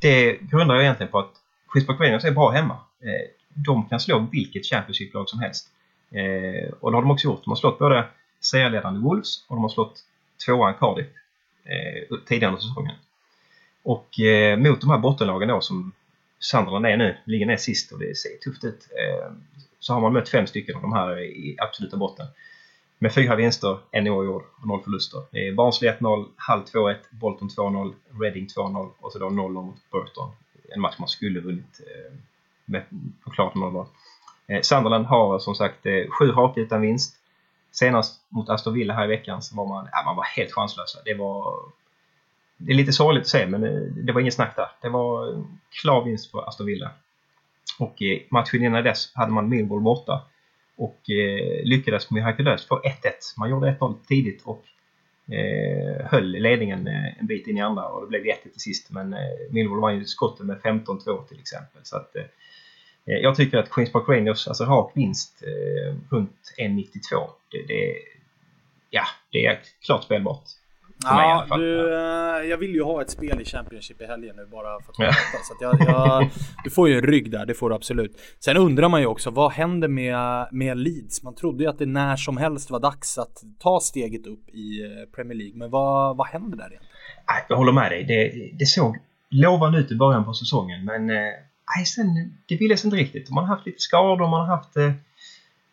det 0.00 0.38
grundar 0.40 0.74
jag 0.74 0.84
egentligen 0.84 1.12
på 1.12 1.18
att 1.18 1.32
Queens 1.72 1.86
Park 1.86 2.00
Rangers 2.00 2.24
är 2.24 2.30
bra 2.30 2.50
hemma. 2.50 2.74
Eh, 2.74 3.28
de 3.48 3.88
kan 3.88 4.00
slå 4.00 4.28
vilket 4.32 4.66
Championship-lag 4.66 5.28
som 5.28 5.40
helst. 5.40 5.68
Eh, 6.12 6.72
och 6.80 6.90
det 6.90 6.96
har 6.96 7.02
de 7.02 7.10
också 7.10 7.28
gjort. 7.28 7.44
De 7.44 7.50
har 7.50 7.56
slått 7.56 7.78
både 7.78 8.04
serieledande 8.40 9.00
Wolves 9.00 9.44
och 9.48 9.56
de 9.56 9.62
har 9.62 9.68
slått 9.68 10.00
tvåan 10.46 10.74
Cardiff 10.74 11.06
eh, 11.64 12.18
tidigare 12.26 12.52
under 12.52 12.62
säsongen. 12.62 12.94
Och 13.82 14.20
eh, 14.20 14.58
mot 14.58 14.80
de 14.80 14.90
här 14.90 14.98
bottenlagen 14.98 15.48
då 15.48 15.60
som 15.60 15.92
Sunderland 16.38 16.86
är 16.86 16.96
nu, 16.96 17.16
ligger 17.24 17.46
ner 17.46 17.56
sist 17.56 17.92
och 17.92 17.98
det 17.98 18.18
ser 18.18 18.30
tufft 18.44 18.64
ut, 18.64 18.88
eh, 18.90 19.32
så 19.78 19.92
har 19.94 20.00
man 20.00 20.12
mött 20.12 20.28
fem 20.28 20.46
stycken 20.46 20.76
av 20.76 20.82
de 20.82 20.92
här 20.92 21.20
i 21.20 21.56
absoluta 21.58 21.96
botten. 21.96 22.26
Med 22.98 23.14
fyra 23.14 23.36
vinster, 23.36 23.78
en 23.90 24.08
oavgjord 24.08 24.44
och 24.60 24.66
noll 24.66 24.82
förluster. 24.82 25.22
Det 25.30 25.48
är 25.48 25.52
Barnsley 25.52 25.90
1-0, 25.90 26.26
Hull 26.48 26.62
2-1, 26.62 26.96
Bolton 27.10 27.48
2-0, 27.48 27.94
Reading 28.20 28.46
2-0 28.46 28.90
och 29.00 29.12
så 29.12 29.18
då 29.18 29.26
0-0 29.26 29.48
mot 29.48 29.90
Burton. 29.90 30.30
En 30.68 30.80
match 30.80 30.94
man 30.98 31.08
skulle 31.08 31.40
vunnit 31.40 31.80
eh, 31.80 32.12
med, 32.64 32.82
på 33.24 33.30
klart 33.30 33.54
0 33.54 33.76
eh, 33.76 33.84
Eh, 34.46 34.60
Sunderland 34.60 35.06
har 35.06 35.38
som 35.38 35.54
sagt 35.54 35.86
eh, 35.86 36.10
sju 36.10 36.30
raka 36.30 36.60
utan 36.60 36.80
vinst. 36.80 37.16
Senast 37.70 38.20
mot 38.28 38.48
Aston 38.48 38.74
Villa 38.74 38.94
här 38.94 39.04
i 39.04 39.08
veckan 39.08 39.42
så 39.42 39.56
var 39.56 39.66
man, 39.66 39.88
ja, 39.92 40.02
man 40.04 40.16
var 40.16 40.24
helt 40.24 40.52
chanslösa. 40.52 40.98
Det 41.04 41.14
var 41.14 41.54
det 42.56 42.72
är 42.72 42.76
lite 42.76 42.92
sorgligt 42.92 43.22
att 43.22 43.28
se 43.28 43.46
men 43.46 43.64
eh, 43.64 43.80
det 43.80 44.12
var 44.12 44.20
inget 44.20 44.34
snack 44.34 44.56
där. 44.56 44.68
Det 44.80 44.88
var 44.88 45.44
klar 45.82 46.04
vinst 46.04 46.30
för 46.30 46.48
Aston 46.48 46.66
Villa. 46.66 46.90
Och 47.78 48.02
matchen 48.30 48.64
innan 48.64 48.84
dess 48.84 49.12
hade 49.14 49.32
man 49.32 49.48
Millwall 49.48 49.80
borta 49.80 50.22
och 50.76 51.00
lyckades 51.62 52.10
mirakulöst 52.10 52.68
få 52.68 52.80
1-1. 52.80 52.90
Man 53.38 53.50
gjorde 53.50 53.76
1-0 53.80 53.94
tidigt 54.08 54.42
och 54.44 54.64
höll 56.04 56.30
ledningen 56.30 56.86
en 56.86 57.26
bit 57.26 57.46
in 57.46 57.58
i 57.58 57.60
andra 57.60 57.84
och 57.84 58.00
det 58.00 58.06
blev 58.06 58.22
1-1 58.22 58.42
till 58.42 58.60
sist. 58.60 58.90
Men 58.90 59.16
Millwall 59.50 59.80
vann 59.80 59.98
ju 59.98 60.04
skottet 60.04 60.46
med 60.46 60.60
15-2 60.60 61.24
till 61.24 61.38
exempel. 61.38 61.80
Så 61.82 61.96
att, 61.96 62.16
eh, 62.16 62.22
jag 63.04 63.36
tycker 63.36 63.58
att 63.58 63.70
Queens 63.70 63.92
Park 63.92 64.08
Rangers, 64.08 64.48
alltså 64.48 64.64
rak 64.64 64.92
vinst 64.94 65.42
eh, 65.42 65.94
runt 66.10 66.36
1,92. 66.58 66.90
Det, 67.50 67.74
det, 67.74 67.94
ja, 68.90 69.02
det 69.32 69.46
är 69.46 69.60
klart 69.86 70.04
spelbart. 70.04 70.44
Ja, 71.04 71.46
du, 71.56 71.94
eh, 71.94 72.50
jag 72.50 72.56
vill 72.56 72.74
ju 72.74 72.82
ha 72.82 73.02
ett 73.02 73.10
spel 73.10 73.40
i 73.40 73.44
Championship 73.44 74.00
i 74.00 74.04
helgen 74.04 74.36
nu 74.36 74.46
bara 74.46 74.80
för 74.80 74.92
att 74.92 74.98
ja. 74.98 75.12
Så 75.44 75.54
att 75.54 75.60
jag, 75.60 75.88
jag, 75.88 76.30
du 76.64 76.70
får 76.70 76.88
ju 76.88 76.94
en 76.94 77.02
rygg 77.02 77.30
där, 77.30 77.46
det 77.46 77.54
får 77.54 77.68
du 77.68 77.74
absolut. 77.74 78.20
Sen 78.38 78.56
undrar 78.56 78.88
man 78.88 79.00
ju 79.00 79.06
också, 79.06 79.30
vad 79.30 79.52
händer 79.52 79.88
med, 79.88 80.48
med 80.52 80.76
Leeds? 80.76 81.22
Man 81.22 81.34
trodde 81.34 81.64
ju 81.64 81.70
att 81.70 81.78
det 81.78 81.86
när 81.86 82.16
som 82.16 82.36
helst 82.36 82.70
var 82.70 82.80
dags 82.80 83.18
att 83.18 83.42
ta 83.58 83.80
steget 83.80 84.26
upp 84.26 84.48
i 84.48 84.84
eh, 84.84 85.14
Premier 85.14 85.38
League. 85.38 85.56
Men 85.56 85.70
vad, 85.70 86.16
vad 86.16 86.26
händer 86.26 86.56
där 86.56 86.66
egentligen? 86.66 86.96
Jag 87.48 87.56
håller 87.56 87.72
med 87.72 87.90
dig. 87.90 88.04
Det, 88.04 88.50
det 88.58 88.66
såg 88.66 88.96
lovande 89.30 89.78
ut 89.78 89.90
i 89.90 89.96
början 89.96 90.24
på 90.24 90.32
säsongen 90.32 90.84
men 90.84 91.10
eh, 91.10 91.32
nej, 91.76 91.86
sen, 91.86 92.38
det 92.46 92.56
ville 92.56 92.76
sig 92.76 92.86
inte 92.88 92.96
riktigt. 92.96 93.30
Man 93.30 93.44
har 93.44 93.54
haft 93.54 93.66
lite 93.66 93.80
skador, 93.80 94.28
man 94.28 94.40
har 94.40 94.56
haft 94.56 94.76
eh, 94.76 94.92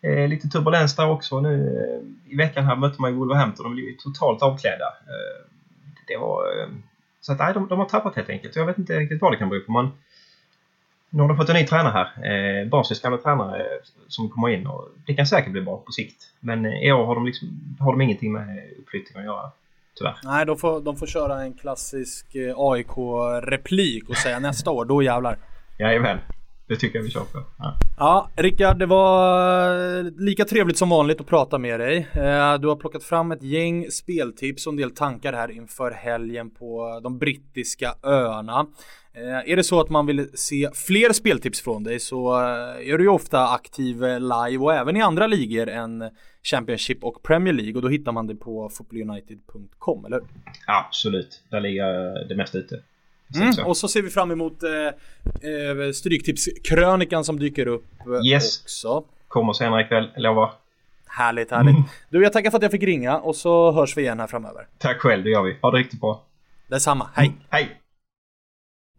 eh, 0.02 0.28
lite 0.28 0.48
turbulens 0.48 0.96
där 0.96 1.08
också. 1.08 1.40
Nu 1.40 1.54
eh, 1.54 2.32
i 2.32 2.36
veckan 2.36 2.64
här 2.64 2.76
mötte 2.76 3.00
man 3.00 3.10
ju 3.10 3.16
Wolverhampton. 3.16 3.64
De 3.64 3.72
blev 3.74 3.86
ju 3.86 3.94
totalt 3.94 4.42
avklädda. 4.42 4.86
Eh, 4.86 5.44
det 6.06 6.16
var... 6.16 6.42
Eh, 6.42 6.68
så 7.20 7.32
att 7.32 7.38
nej, 7.38 7.54
de, 7.54 7.68
de, 7.68 7.78
har 7.78 7.86
tappat 7.86 8.16
helt 8.16 8.30
enkelt. 8.30 8.56
Jag 8.56 8.66
vet 8.66 8.78
inte 8.78 8.98
riktigt 8.98 9.20
vad 9.20 9.32
det 9.32 9.36
kan 9.36 9.48
bero 9.48 9.60
på. 9.60 9.72
Man, 9.72 9.92
nu 11.10 11.22
har 11.22 11.28
de 11.28 11.36
fått 11.36 11.48
en 11.48 11.56
ny 11.56 11.66
tränare 11.66 11.92
här. 11.92 12.06
Eh, 12.24 12.68
Barnsley's 12.68 13.02
gamla 13.02 13.18
tränare 13.18 13.60
eh, 13.60 13.66
som 14.08 14.28
kommer 14.28 14.48
in 14.48 14.66
och 14.66 14.88
det 15.06 15.14
kan 15.14 15.26
säkert 15.26 15.52
bli 15.52 15.60
bra 15.60 15.76
på 15.76 15.92
sikt. 15.92 16.32
Men 16.40 16.66
eh, 16.66 16.82
i 16.82 16.92
år 16.92 17.06
har 17.06 17.14
de, 17.14 17.26
liksom, 17.26 17.76
har 17.80 17.92
de 17.92 18.00
ingenting 18.00 18.32
med 18.32 18.70
uppflyttning 18.78 19.18
att 19.18 19.24
göra. 19.24 19.50
Tyvärr. 19.94 20.16
Nej, 20.24 20.46
de 20.46 20.58
får, 20.58 20.80
de 20.80 20.96
får 20.96 21.06
köra 21.06 21.42
en 21.42 21.54
klassisk 21.54 22.26
AIK-replik 22.56 24.08
och 24.08 24.16
säga 24.16 24.38
nästa 24.38 24.70
år, 24.70 24.84
då 24.84 25.02
jävlar. 25.02 25.38
Jajamän. 25.80 26.18
Det 26.68 26.76
tycker 26.76 26.98
jag 26.98 27.04
vi 27.04 27.10
kör 27.10 27.20
på. 27.20 27.42
Ja, 27.58 27.78
ja 27.98 28.30
Rickard, 28.36 28.78
det 28.78 28.86
var 28.86 30.20
lika 30.20 30.44
trevligt 30.44 30.78
som 30.78 30.88
vanligt 30.88 31.20
att 31.20 31.26
prata 31.26 31.58
med 31.58 31.80
dig. 31.80 31.96
Eh, 32.12 32.54
du 32.58 32.68
har 32.68 32.76
plockat 32.76 33.04
fram 33.04 33.32
ett 33.32 33.42
gäng 33.42 33.90
speltips 33.90 34.66
och 34.66 34.72
en 34.72 34.76
del 34.76 34.90
tankar 34.90 35.32
här 35.32 35.50
inför 35.50 35.90
helgen 35.90 36.50
på 36.50 37.00
de 37.02 37.18
brittiska 37.18 37.94
öarna. 38.02 38.66
Eh, 39.14 39.52
är 39.52 39.56
det 39.56 39.64
så 39.64 39.80
att 39.80 39.90
man 39.90 40.06
vill 40.06 40.30
se 40.34 40.70
fler 40.74 41.12
speltips 41.12 41.60
från 41.60 41.84
dig 41.84 42.00
så 42.00 42.40
eh, 42.40 42.90
är 42.90 42.98
du 42.98 43.04
ju 43.04 43.10
ofta 43.10 43.48
aktiv 43.48 43.96
live 44.02 44.58
och 44.58 44.74
även 44.74 44.96
i 44.96 45.02
andra 45.02 45.26
ligor 45.26 45.68
än 45.68 46.10
Championship 46.42 47.04
och 47.04 47.22
Premier 47.22 47.54
League 47.54 47.74
och 47.74 47.82
då 47.82 47.88
hittar 47.88 48.12
man 48.12 48.26
det 48.26 48.34
på 48.34 48.68
footballunited.com, 48.68 50.04
eller 50.04 50.20
Absolut, 50.66 51.42
där 51.50 51.60
ligger 51.60 52.28
det 52.28 52.36
mesta 52.36 52.58
ute. 52.58 52.82
Mm, 53.36 53.66
och 53.66 53.76
så 53.76 53.88
ser 53.88 54.02
vi 54.02 54.10
fram 54.10 54.30
emot 54.30 54.62
eh, 54.62 54.70
eh, 54.70 55.92
Stryktipskrönikan 55.94 57.24
som 57.24 57.38
dyker 57.38 57.66
upp 57.66 57.86
eh, 58.00 58.32
yes. 58.32 58.62
också. 58.62 59.04
Kommer 59.28 59.52
senare 59.52 59.82
ikväll, 59.82 60.10
lovar. 60.16 60.52
Härligt, 61.06 61.50
härligt. 61.50 61.74
Mm. 61.74 61.88
Du, 62.10 62.22
jag 62.22 62.32
tackar 62.32 62.50
för 62.50 62.56
att 62.56 62.62
jag 62.62 62.72
fick 62.72 62.82
ringa 62.82 63.18
och 63.18 63.36
så 63.36 63.72
hörs 63.72 63.96
vi 63.96 64.02
igen 64.02 64.20
här 64.20 64.26
framöver. 64.26 64.66
Tack 64.78 65.00
själv, 65.00 65.24
det 65.24 65.30
gör 65.30 65.42
vi. 65.42 65.58
Ha 65.62 65.70
det 65.70 65.78
riktigt 65.78 66.00
bra. 66.00 66.22
Detsamma, 66.68 67.10
hej. 67.14 67.26
Mm, 67.26 67.38
hej. 67.50 67.80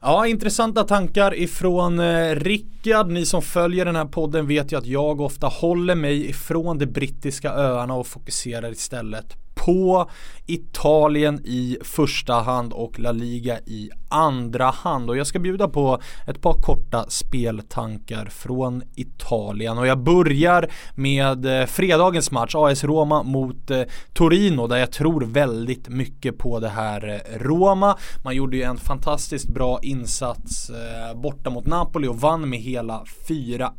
Ja, 0.02 0.28
intressanta 0.28 0.84
tankar 0.84 1.36
ifrån 1.36 2.00
eh, 2.00 2.36
Rickard. 2.36 3.08
Ni 3.08 3.26
som 3.26 3.42
följer 3.42 3.86
den 3.86 3.96
här 3.96 4.06
podden 4.06 4.48
vet 4.48 4.72
ju 4.72 4.78
att 4.78 4.86
jag 4.86 5.22
ofta 5.22 5.48
håller 5.48 5.96
mig 5.96 6.30
ifrån 6.30 6.78
de 6.78 6.86
brittiska 6.86 7.52
öarna 7.52 7.94
och 7.94 8.08
fokuserar 8.08 8.72
istället 8.72 9.41
på 9.66 10.10
Italien 10.46 11.42
i 11.44 11.78
första 11.84 12.34
hand 12.34 12.74
och 12.74 13.00
La 13.00 13.12
Liga 13.12 13.60
i 13.60 13.90
andra 14.10 14.66
hand. 14.66 15.10
Och 15.10 15.18
jag 15.18 15.28
ska 15.28 15.40
bjuda 15.40 15.68
på 15.68 16.02
ett 16.28 16.42
par 16.42 16.54
korta 16.54 17.06
speltankar 17.10 18.26
från 18.26 18.84
Italien. 18.96 19.78
Och 19.78 19.88
jag 19.88 20.04
börjar 20.04 20.70
med 20.96 21.62
eh, 21.62 21.66
fredagens 21.66 22.32
match, 22.32 22.56
AS 22.56 22.84
Roma 22.84 23.24
mot 23.24 23.72
eh, 23.72 23.82
Torino, 24.14 24.68
där 24.68 24.78
jag 24.78 24.92
tror 24.92 25.22
väldigt 25.22 25.90
mycket 25.90 26.38
på 26.38 26.60
det 26.60 26.70
här 26.70 27.08
eh, 27.10 27.40
Roma. 27.40 27.98
Man 28.24 28.36
gjorde 28.36 28.58
ju 28.58 28.64
en 28.64 28.78
fantastiskt 28.78 29.48
bra 29.48 29.80
insats 29.82 30.72
borta 31.16 31.50
mot 31.50 31.66
Napoli 31.66 32.08
och 32.08 32.20
vann 32.20 32.50
med 32.50 32.60
hela 32.60 33.04
4-1. 33.28 33.70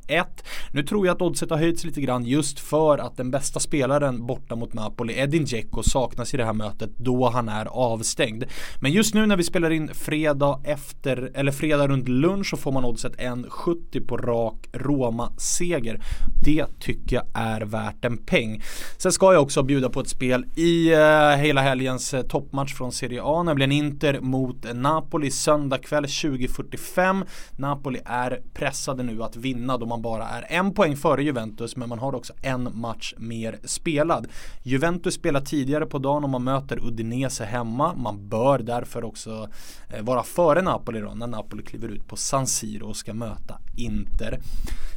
Nu 0.73 0.83
tror 0.83 1.07
jag 1.07 1.15
att 1.15 1.23
oddset 1.23 1.51
har 1.51 1.57
höjts 1.57 1.85
lite 1.85 2.01
grann 2.01 2.25
just 2.25 2.61
för 2.61 2.99
att 2.99 3.17
den 3.17 3.31
bästa 3.31 3.61
spelaren 3.61 4.27
borta 4.27 4.57
mot 4.57 4.73
Napoli, 4.73 5.19
Edin 5.19 5.45
Dzeko, 5.45 5.72
saknas 5.83 6.35
i 6.35 6.37
det 6.37 6.45
här 6.45 6.53
mötet 6.53 6.91
då 6.97 7.29
han 7.29 7.49
är 7.49 7.67
avstängd. 7.67 8.45
Men 8.81 8.93
just 8.93 9.15
nu 9.15 9.27
när 9.27 9.37
vi 9.37 9.43
spelar 9.43 9.71
in 9.71 9.91
fredag 9.95 10.61
efter, 10.65 11.31
eller 11.35 11.53
fredag 11.53 11.89
runt 11.89 12.09
lunch 12.09 12.51
så 12.51 12.57
får 12.57 12.73
man 12.73 12.85
oddset 12.85 13.17
1,70 13.17 14.07
på 14.07 14.17
rak 14.17 14.69
Roma-seger. 14.73 16.01
Det 16.45 16.67
tycker 16.81 17.17
jag 17.17 17.25
är 17.35 17.61
värt 17.61 18.05
en 18.05 18.19
peng. 18.19 18.63
Sen 18.97 19.13
ska 19.13 19.33
jag 19.33 19.43
också 19.43 19.63
bjuda 19.63 19.89
på 19.89 20.01
ett 20.01 20.09
spel 20.09 20.45
i 20.57 20.95
uh, 20.95 21.37
hela 21.37 21.61
helgens 21.61 22.15
uh, 22.15 22.23
toppmatch 22.23 22.75
från 22.75 22.93
Serie 22.93 23.23
A, 23.25 23.43
nämligen 23.43 23.73
Inter 23.73 24.21
mot 24.21 24.75
Napoli 24.75 25.31
söndag 25.31 25.79
kväll 25.79 26.05
20.45. 26.05 27.27
Napoli 27.57 28.01
är 28.05 28.41
pressade 28.55 29.03
nu 29.03 29.23
att 29.23 29.37
vinna 29.37 29.79
då 29.79 29.87
man 29.87 30.03
bara 30.03 30.29
är 30.29 30.47
en 30.49 30.75
poäng 30.75 30.97
före 30.97 31.23
Juventus 31.23 31.77
men 31.77 31.89
man 31.89 31.99
har 31.99 32.15
också 32.15 32.33
en 32.43 32.69
match 32.75 33.15
mer 33.17 33.59
spelad. 33.65 34.27
Juventus 34.63 35.15
spelar 35.15 35.41
10 35.41 35.62
tidigare 35.63 35.87
på 35.87 35.99
dagen 35.99 36.25
om 36.25 36.31
man 36.31 36.45
möter 36.45 36.87
Udinese 36.87 37.45
hemma. 37.45 37.95
Man 37.95 38.29
bör 38.29 38.59
därför 38.59 39.05
också 39.05 39.49
eh, 39.89 40.03
vara 40.03 40.23
före 40.23 40.63
Napoli 40.63 41.01
då 41.01 41.15
när 41.15 41.27
Napoli 41.27 41.63
kliver 41.63 41.89
ut 41.89 42.09
på 42.09 42.17
San 42.17 42.47
Siro 42.47 42.89
och 42.89 42.97
ska 42.97 43.15
möta 43.15 43.59
Inter. 43.77 44.41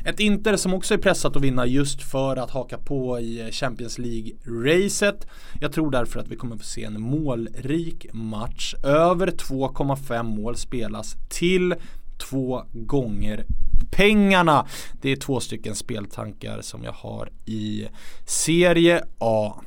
Ett 0.06 0.19
Inter 0.19 0.56
som 0.56 0.73
också 0.73 0.93
är 0.93 0.97
pressat 0.97 1.36
att 1.36 1.41
vinna 1.41 1.65
just 1.65 2.01
för 2.01 2.38
att 2.38 2.49
haka 2.49 2.78
på 2.78 3.19
i 3.19 3.51
Champions 3.51 3.99
League-racet. 3.99 5.28
Jag 5.62 5.73
tror 5.73 5.91
därför 5.91 6.19
att 6.19 6.28
vi 6.28 6.36
kommer 6.36 6.58
få 6.58 6.63
se 6.63 6.84
en 6.84 7.01
målrik 7.01 8.08
match. 8.13 8.75
Över 8.84 9.28
2,5 9.28 10.23
mål 10.23 10.56
spelas 10.56 11.15
till 11.30 11.75
två 12.30 12.63
gånger 12.73 13.45
pengarna. 13.91 14.67
Det 15.01 15.12
är 15.12 15.15
två 15.15 15.39
stycken 15.39 15.75
speltankar 15.75 16.62
som 16.62 16.84
jag 16.84 16.91
har 16.91 17.30
i 17.45 17.88
Serie 18.25 19.04
A. 19.19 19.62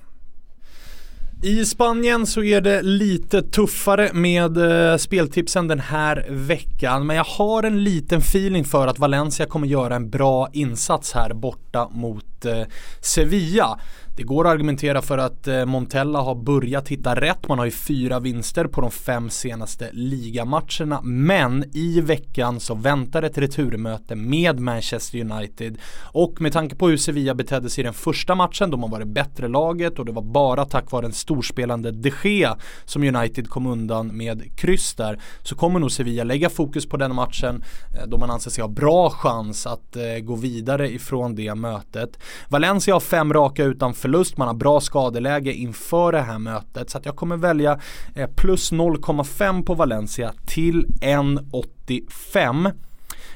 I 1.43 1.65
Spanien 1.65 2.27
så 2.27 2.43
är 2.43 2.61
det 2.61 2.83
lite 2.83 3.43
tuffare 3.43 4.11
med 4.13 4.57
eh, 4.57 4.97
speltipsen 4.97 5.69
den 5.69 5.81
här 5.81 6.27
veckan. 6.29 7.07
Men 7.07 7.17
jag 7.17 7.25
har 7.25 7.63
en 7.63 7.85
liten 7.85 8.19
feeling 8.19 8.65
för 8.65 8.87
att 8.87 8.99
Valencia 8.99 9.47
kommer 9.47 9.67
göra 9.67 9.97
en 9.97 10.11
bra 10.11 10.49
insats 10.53 11.13
här 11.13 11.35
borta 11.35 11.89
mot 11.89 12.45
eh, 12.45 12.63
Sevilla. 13.01 13.81
Det 14.19 14.25
går 14.25 14.47
att 14.47 14.53
argumentera 14.53 15.03
för 15.03 15.19
att 15.19 15.49
eh, 15.49 15.65
Montella 15.65 16.21
har 16.21 16.35
börjat 16.35 16.89
hitta 16.89 17.15
rätt. 17.15 17.49
Man 17.49 17.59
har 17.59 17.65
ju 17.65 17.71
fyra 17.71 18.21
vinster 18.21 18.65
på 18.65 18.81
de 18.81 18.91
fem 18.91 19.31
senaste 19.31 19.91
ligamatcherna. 19.93 21.01
Men 21.03 21.65
i 21.73 22.01
veckan 22.01 22.61
så 22.61 22.75
väntar 22.75 23.23
ett 23.23 23.39
returmöte 23.39 24.17
med 24.17 24.61
Manchester 24.61 25.21
United. 25.21 25.79
Och 26.03 26.41
med 26.41 26.53
tanke 26.53 26.77
på 26.77 26.89
hur 26.89 26.97
Sevilla 26.97 27.35
betedde 27.35 27.71
sig 27.71 27.83
i 27.83 27.85
den 27.85 27.95
första 27.95 28.35
matchen, 28.35 28.71
de 28.71 28.83
har 28.83 28.91
varit 28.91 29.09
bättre 29.09 29.49
laget 29.49 29.99
och 29.99 30.05
det 30.05 30.13
var 30.13 30.23
bara 30.23 30.65
tack 30.65 30.91
vare 30.91 31.07
en 31.07 31.13
storspelande 31.13 31.91
de 31.91 32.13
Gea 32.25 32.57
som 32.85 33.03
United 33.03 33.49
kom 33.49 33.67
undan 33.67 34.17
med 34.17 34.57
kryss 34.57 34.95
där. 34.95 35.21
Så 35.43 35.57
kommer 35.57 35.81
nog 35.81 35.93
Sevilla 35.93 36.25
lägga 36.25 36.51
fokus 36.51 36.89
på 36.89 36.97
den 36.97 37.15
matchen 37.15 37.65
eh, 37.99 38.07
då 38.07 38.19
man 38.19 38.31
anser 38.31 38.51
sig 38.51 38.63
ha 38.63 38.69
bra 38.69 39.11
chans 39.11 39.67
att 39.67 39.97
eh, 39.97 40.19
gå 40.23 40.35
vidare 40.35 40.93
ifrån 40.93 41.35
det 41.35 41.55
mötet. 41.55 42.19
Valencia 42.49 42.95
har 42.95 43.01
fem 43.01 43.33
raka 43.33 43.65
utanför 43.65 44.08
förlust, 44.09 44.37
man 44.37 44.49
har 44.49 44.55
bra 44.55 44.81
skadeläge 44.81 45.53
inför 45.53 46.13
det 46.13 46.21
här 46.21 46.39
mötet. 46.39 46.91
Så 46.91 46.99
att 46.99 47.07
jag 47.07 47.17
kommer 47.17 47.37
välja 47.37 47.81
eh, 48.15 48.31
plus 48.37 48.73
0,5 48.73 49.65
på 49.65 49.75
Valencia 49.75 50.33
till 50.47 50.87
1,85. 51.01 52.73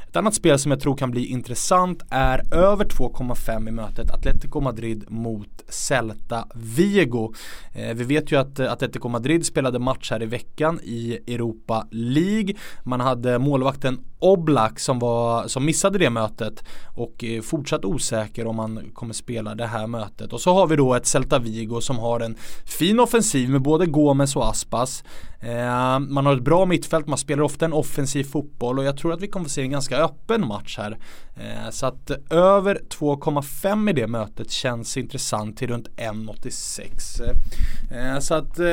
Ett 0.09 0.17
annat 0.17 0.35
spel 0.35 0.59
som 0.59 0.71
jag 0.71 0.81
tror 0.81 0.97
kan 0.97 1.11
bli 1.11 1.27
intressant 1.27 2.03
är 2.11 2.55
över 2.55 2.85
2,5 2.85 3.69
i 3.69 3.71
mötet 3.71 4.11
Atletico 4.11 4.61
Madrid 4.61 5.05
mot 5.09 5.65
Celta 5.69 6.47
Vigo. 6.55 7.35
Eh, 7.73 7.95
vi 7.95 8.05
vet 8.05 8.33
ju 8.33 8.37
att 8.37 8.59
eh, 8.59 8.73
Atletico 8.73 9.09
Madrid 9.09 9.47
spelade 9.47 9.79
match 9.79 10.11
här 10.11 10.23
i 10.23 10.27
veckan 10.27 10.81
i 10.83 11.19
Europa 11.27 11.87
League. 11.91 12.55
Man 12.85 13.01
hade 13.01 13.39
målvakten 13.39 13.99
Oblak 14.23 14.79
som, 14.79 14.99
var, 14.99 15.49
som 15.49 15.65
missade 15.65 15.99
det 15.99 16.11
mötet 16.11 16.65
och 16.97 17.25
är 17.25 17.41
fortsatt 17.41 17.85
osäker 17.85 18.47
om 18.47 18.59
han 18.59 18.91
kommer 18.95 19.15
spela 19.15 19.55
det 19.55 19.67
här 19.67 19.87
mötet. 19.87 20.33
Och 20.33 20.41
så 20.41 20.53
har 20.53 20.67
vi 20.67 20.77
då 20.77 20.95
ett 20.95 21.07
Celta 21.07 21.39
Vigo 21.39 21.81
som 21.81 21.99
har 21.99 22.21
en 22.21 22.37
fin 22.65 23.01
offensiv 23.01 23.51
med 23.51 23.63
både 23.63 23.87
Gomes 23.87 24.37
och 24.37 24.49
Aspas. 24.49 25.05
Eh, 25.41 25.99
man 25.99 26.27
har 26.27 26.37
ett 26.37 26.43
bra 26.43 26.67
mittfält, 26.67 27.07
man 27.07 27.19
spelar 27.19 27.43
ofta 27.43 27.65
en 27.65 27.73
offensiv 27.73 28.25
fotboll 28.25 28.79
och 28.79 28.85
jag 28.85 28.97
tror 28.97 29.13
att 29.13 29.21
vi 29.21 29.29
kommer 29.29 29.45
få 29.45 29.51
se 29.51 29.63
en 29.63 29.71
ganska 29.71 29.97
öppen 29.97 30.47
match 30.47 30.79
här. 30.79 30.99
Eh, 31.37 31.71
så 31.71 31.87
att 31.87 32.11
över 32.31 32.81
2,5 32.89 33.91
i 33.91 33.93
det 33.93 34.07
mötet 34.07 34.51
känns 34.51 34.97
intressant 34.97 35.57
till 35.57 35.69
runt 35.69 35.89
1,86. 35.89 37.21
Eh, 37.91 38.19
så 38.19 38.35
att 38.35 38.59
eh, 38.59 38.67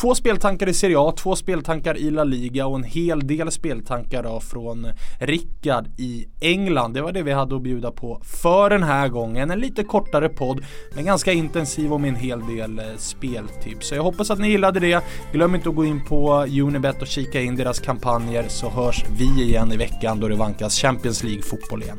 Två 0.00 0.14
speltankar 0.14 0.68
i 0.68 0.74
Serie 0.74 0.98
A, 0.98 1.12
två 1.16 1.36
speltankar 1.36 1.96
i 1.96 2.10
La 2.10 2.24
Liga 2.24 2.66
och 2.66 2.76
en 2.76 2.84
hel 2.84 3.26
del 3.26 3.50
speltankar 3.50 4.22
då 4.22 4.40
från 4.40 4.86
Rickard 5.18 5.86
i 5.98 6.26
England. 6.40 6.92
Det 6.92 7.02
var 7.02 7.12
det 7.12 7.22
vi 7.22 7.32
hade 7.32 7.56
att 7.56 7.62
bjuda 7.62 7.90
på 7.90 8.20
för 8.24 8.70
den 8.70 8.82
här 8.82 9.08
gången. 9.08 9.50
En 9.50 9.60
lite 9.60 9.84
kortare 9.84 10.28
podd 10.28 10.64
men 10.94 11.04
ganska 11.04 11.32
intensiv 11.32 11.92
och 11.92 12.00
med 12.00 12.08
en 12.08 12.16
hel 12.16 12.40
del 12.46 12.78
eh, 12.78 12.84
speltips. 12.96 13.88
Så 13.88 13.94
jag 13.94 14.02
hoppas 14.02 14.30
att 14.30 14.38
ni 14.38 14.48
gillade 14.48 14.80
det. 14.80 15.04
Glöm 15.32 15.54
inte 15.54 15.68
att 15.68 15.76
gå 15.76 15.84
in 15.84 16.04
på 16.04 16.46
Unibet 16.62 17.02
och 17.02 17.08
kika 17.08 17.40
in 17.40 17.56
deras 17.56 17.80
kampanjer 17.80 18.44
så 18.48 18.68
hörs 18.68 19.04
vi 19.18 19.42
igen 19.42 19.72
i 19.72 19.76
veckan 19.76 20.20
då 20.20 20.28
det 20.28 20.36
vankas 20.36 20.78
Champions 20.78 21.24
League 21.24 21.42
fotboll 21.42 21.82
igen. 21.82 21.98